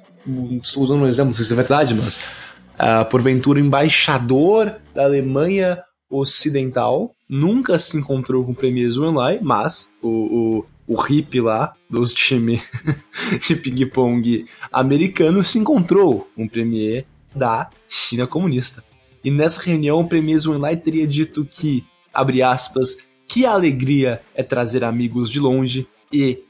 [0.77, 7.15] usando um exemplo, não sei se é verdade, mas uh, porventura embaixador da Alemanha Ocidental
[7.29, 12.68] nunca se encontrou com o Premier Enlai, mas o, o o hippie lá dos times
[13.47, 18.85] de ping-pong americano se encontrou um premier da China comunista.
[19.24, 24.85] E nessa reunião o premier Zhuenlai teria dito que, abre aspas, que alegria é trazer
[24.85, 26.43] amigos de longe e,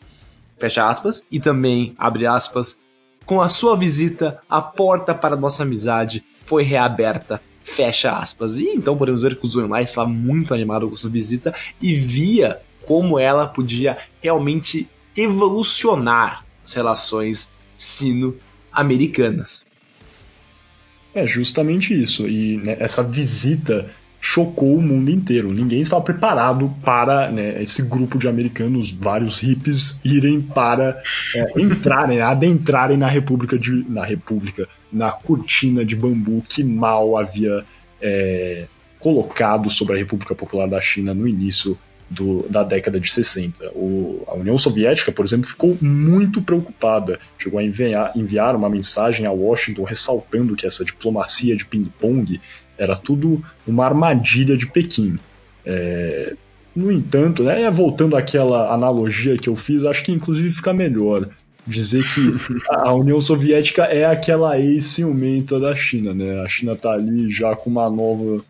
[0.59, 2.81] fecha aspas, e também, abre aspas,
[3.25, 8.57] com a sua visita, a porta para nossa amizade foi reaberta fecha aspas.
[8.57, 12.61] E então podemos ver que o Zhuenlai estava muito animado com sua visita e via
[12.93, 14.87] como ela podia realmente
[15.17, 19.65] revolucionar as relações sino-americanas.
[21.15, 22.29] É justamente isso.
[22.29, 23.89] E né, essa visita
[24.21, 25.55] chocou o mundo inteiro.
[25.55, 31.03] Ninguém estava preparado para né, esse grupo de americanos, vários hippies, irem para
[31.35, 37.65] é, entrarem, adentrarem na República de, na República, na cortina de bambu que mal havia
[38.03, 38.67] é,
[39.01, 41.79] colocado sobre a República Popular da China no início
[42.13, 43.71] do, da década de 60.
[43.71, 47.19] O, a União Soviética, por exemplo, ficou muito preocupada.
[47.39, 52.41] Chegou a enviar, enviar uma mensagem a Washington ressaltando que essa diplomacia de ping-pong
[52.77, 55.19] era tudo uma armadilha de Pequim.
[55.65, 56.35] É,
[56.75, 61.29] no entanto, né, voltando àquela analogia que eu fiz, acho que inclusive fica melhor
[61.67, 62.35] dizer que
[62.69, 66.41] a União Soviética é aquela ex-ciumenta da China, né?
[66.41, 68.43] A China tá ali já com uma nova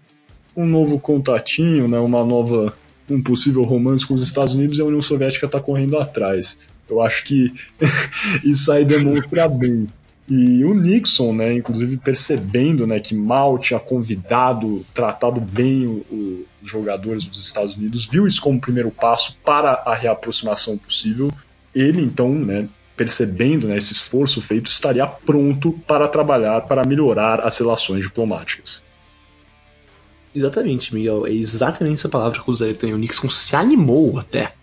[0.56, 2.74] um novo contatinho, né, uma nova
[3.10, 6.58] um possível romance com os Estados Unidos e a União Soviética está correndo atrás.
[6.88, 7.52] Eu acho que
[8.44, 9.86] isso aí demonstra bem.
[10.28, 17.26] E o Nixon, né, inclusive percebendo né, que mal tinha convidado, tratado bem os jogadores
[17.26, 21.30] dos Estados Unidos, viu isso como primeiro passo para a reaproximação possível.
[21.74, 27.58] Ele, então, né, percebendo né, esse esforço feito, estaria pronto para trabalhar para melhorar as
[27.58, 28.84] relações diplomáticas.
[30.34, 31.26] Exatamente, Miguel.
[31.26, 32.94] É exatamente essa palavra que eu usaria também.
[32.94, 34.54] O Nixon se animou até.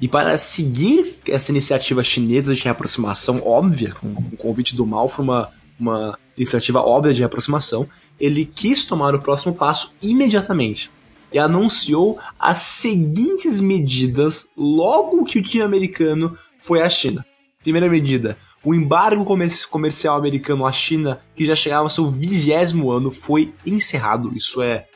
[0.00, 5.24] E para seguir essa iniciativa chinesa de reaproximação óbvia, com o convite do Mao foi
[5.24, 5.50] uma,
[5.80, 7.88] uma iniciativa óbvia de reaproximação,
[8.20, 10.90] ele quis tomar o próximo passo imediatamente
[11.32, 17.24] e anunciou as seguintes medidas logo que o time americano foi à China.
[17.62, 19.24] Primeira medida, o embargo
[19.70, 24.32] comercial americano à China, que já chegava ao seu vigésimo ano, foi encerrado.
[24.36, 24.86] Isso é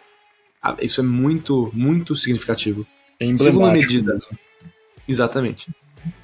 [0.80, 2.86] isso é muito, muito significativo.
[3.18, 4.18] É Segunda medida.
[5.06, 5.70] Exatamente.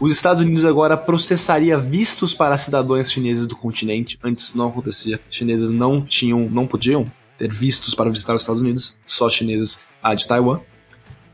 [0.00, 4.18] Os Estados Unidos agora processaria vistos para cidadãos chineses do continente.
[4.22, 5.20] Antes não acontecia.
[5.28, 10.14] Chineses não tinham, não podiam ter vistos para visitar os Estados Unidos, só chineses ah,
[10.14, 10.60] de Taiwan.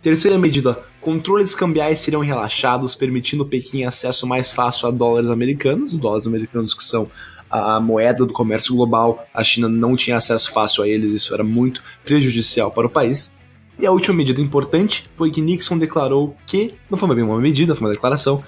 [0.02, 6.26] Terceira medida: controles cambiais seriam relaxados, permitindo Pequim acesso mais fácil a dólares americanos, dólares
[6.26, 7.08] americanos que são
[7.52, 11.44] a, moeda do comércio global, a China não tinha acesso fácil a eles, isso era
[11.44, 13.32] muito prejudicial para o país.
[13.78, 17.74] E a última medida importante foi que Nixon declarou que, não foi bem uma medida,
[17.74, 18.42] foi uma declaração,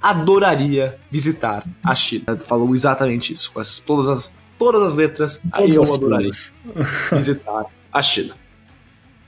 [0.00, 2.36] adoraria visitar a China.
[2.36, 6.30] Falou exatamente isso, com essas, todas, as, todas as letras, aí eu adoraria
[7.12, 8.34] visitar a China.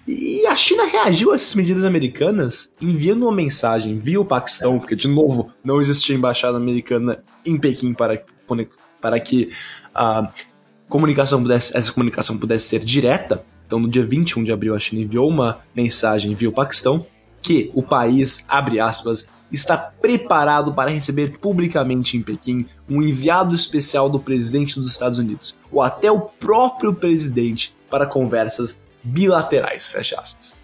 [0.06, 4.96] E a China reagiu a essas medidas americanas enviando uma mensagem via o Paquistão, porque,
[4.96, 8.22] de novo, não existia embaixada americana em Pequim para
[9.00, 9.48] para que
[9.94, 10.30] a
[10.88, 13.44] comunicação pudesse, essa comunicação pudesse ser direta.
[13.66, 17.06] Então, no dia 21 de abril, a China enviou uma mensagem via o Paquistão
[17.40, 24.08] que o país, abre aspas, está preparado para receber publicamente em Pequim um enviado especial
[24.08, 30.59] do presidente dos Estados Unidos, ou até o próprio presidente, para conversas bilaterais, fecha aspas.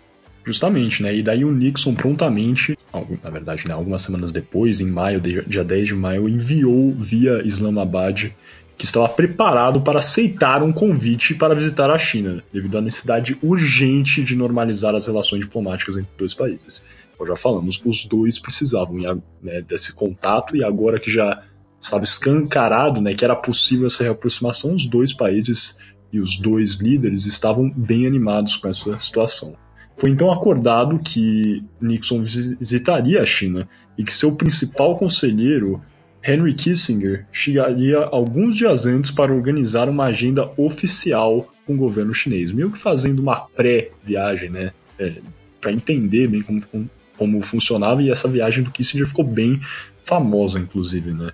[0.47, 1.13] Justamente, né?
[1.13, 2.79] E daí o Nixon prontamente,
[3.21, 8.31] na verdade, né, algumas semanas depois, em maio, dia 10 de maio, enviou via Islamabad
[8.79, 14.23] que estava preparado para aceitar um convite para visitar a China, devido à necessidade urgente
[14.23, 16.85] de normalizar as relações diplomáticas entre os dois países.
[17.17, 18.99] Como já falamos, os dois precisavam
[19.43, 21.43] né, desse contato e agora que já
[21.81, 25.77] estava escancarado né, que era possível essa reaproximação, os dois países
[26.13, 29.57] e os dois líderes estavam bem animados com essa situação.
[29.97, 33.67] Foi então acordado que Nixon visitaria a China
[33.97, 35.81] e que seu principal conselheiro,
[36.23, 42.53] Henry Kissinger, chegaria alguns dias antes para organizar uma agenda oficial com o governo chinês,
[42.53, 44.73] meio que fazendo uma pré-viagem, né?
[44.99, 45.15] É,
[45.61, 49.61] para entender bem como, como funcionava, e essa viagem do Kissinger ficou bem
[50.05, 51.31] famosa, inclusive, né?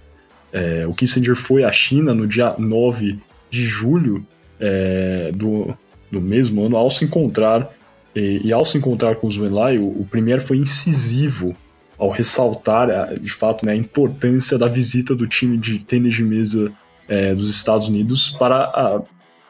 [0.52, 3.18] É, o Kissinger foi à China no dia 9
[3.50, 4.24] de julho
[4.60, 5.76] é, do,
[6.10, 7.70] do mesmo ano, ao se encontrar,
[8.14, 11.56] e, e ao se encontrar com o Zhu Enlai, o, o Premier foi incisivo
[11.98, 16.72] ao ressaltar, de fato, né, a importância da visita do time de tênis de mesa
[17.08, 19.02] é, dos Estados Unidos para, a,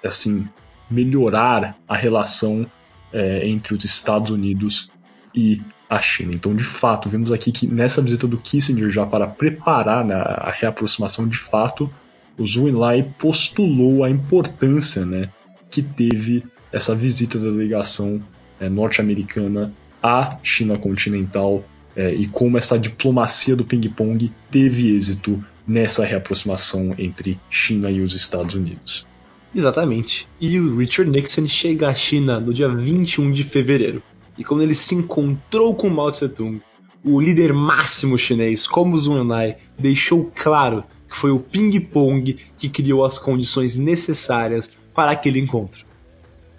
[0.05, 0.47] assim,
[0.91, 2.67] melhorar a relação
[3.13, 4.91] é, entre os Estados Unidos
[5.35, 6.35] e a China.
[6.35, 10.51] Então, de fato, vemos aqui que nessa visita do Kissinger, já para preparar né, a
[10.51, 11.91] reaproximação de fato,
[12.39, 15.29] o Zhu Enlai postulou a importância né,
[15.71, 18.23] que teve essa visita da delegação
[18.63, 21.65] é, norte-americana à China continental
[21.97, 28.15] é, e como essa diplomacia do ping-pong teve êxito nessa reaproximação entre China e os
[28.15, 29.07] Estados Unidos.
[29.55, 30.27] Exatamente.
[30.41, 34.03] E o Richard Nixon chega à China no dia 21 de fevereiro.
[34.39, 36.61] E quando ele se encontrou com Mao Tse-tung,
[37.05, 43.05] o líder máximo chinês, como Zhu Enlai, deixou claro que foi o ping-pong que criou
[43.05, 45.85] as condições necessárias para aquele encontro.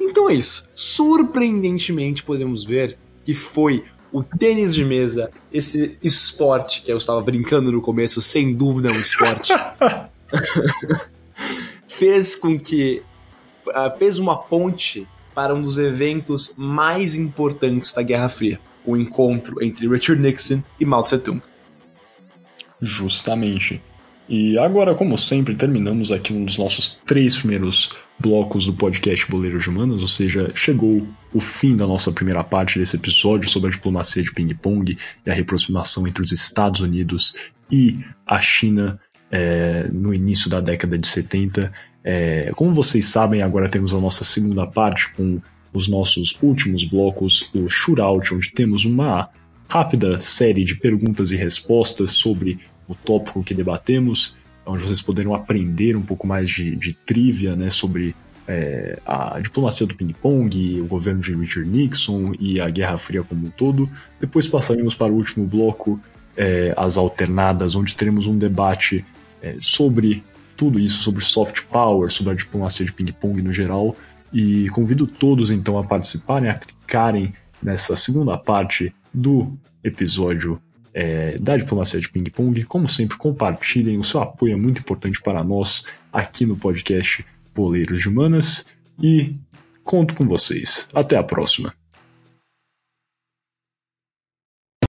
[0.03, 0.69] Então é isso.
[0.75, 7.71] Surpreendentemente podemos ver que foi o tênis de mesa, esse esporte que eu estava brincando
[7.71, 9.51] no começo, sem dúvida é um esporte,
[11.87, 13.01] fez com que
[13.67, 19.63] uh, fez uma ponte para um dos eventos mais importantes da Guerra Fria, o encontro
[19.63, 21.41] entre Richard Nixon e Mao Tse-tung.
[22.79, 23.81] Justamente.
[24.29, 29.63] E agora, como sempre, terminamos aqui um dos nossos três primeiros blocos do podcast Boleiros
[29.63, 33.71] de Humanas, ou seja, chegou o fim da nossa primeira parte desse episódio sobre a
[33.71, 37.33] diplomacia de ping-pong e a reaproximação entre os Estados Unidos
[37.71, 38.99] e a China
[39.31, 41.71] é, no início da década de 70.
[42.03, 45.41] É, como vocês sabem, agora temos a nossa segunda parte com
[45.73, 49.29] os nossos últimos blocos, o Shootout, onde temos uma
[49.67, 55.95] rápida série de perguntas e respostas sobre o tópico que debatemos, onde vocês poderão aprender
[55.95, 58.15] um pouco mais de, de trivia né, sobre
[58.47, 63.47] é, a diplomacia do ping-pong, o governo de Richard Nixon e a Guerra Fria como
[63.47, 63.89] um todo.
[64.19, 65.99] Depois passaremos para o último bloco,
[66.35, 69.05] é, as alternadas, onde teremos um debate
[69.41, 70.23] é, sobre
[70.55, 73.95] tudo isso sobre soft power, sobre a diplomacia de ping-pong no geral.
[74.31, 79.53] E convido todos então a participarem, a clicarem nessa segunda parte do
[79.83, 80.59] episódio
[80.93, 82.63] é, da diplomacia de ping-pong.
[82.65, 88.01] Como sempre, compartilhem, o seu apoio é muito importante para nós aqui no podcast Boleiros
[88.01, 88.65] de Humanas.
[89.01, 89.35] E
[89.83, 90.87] conto com vocês.
[90.93, 91.73] Até a próxima.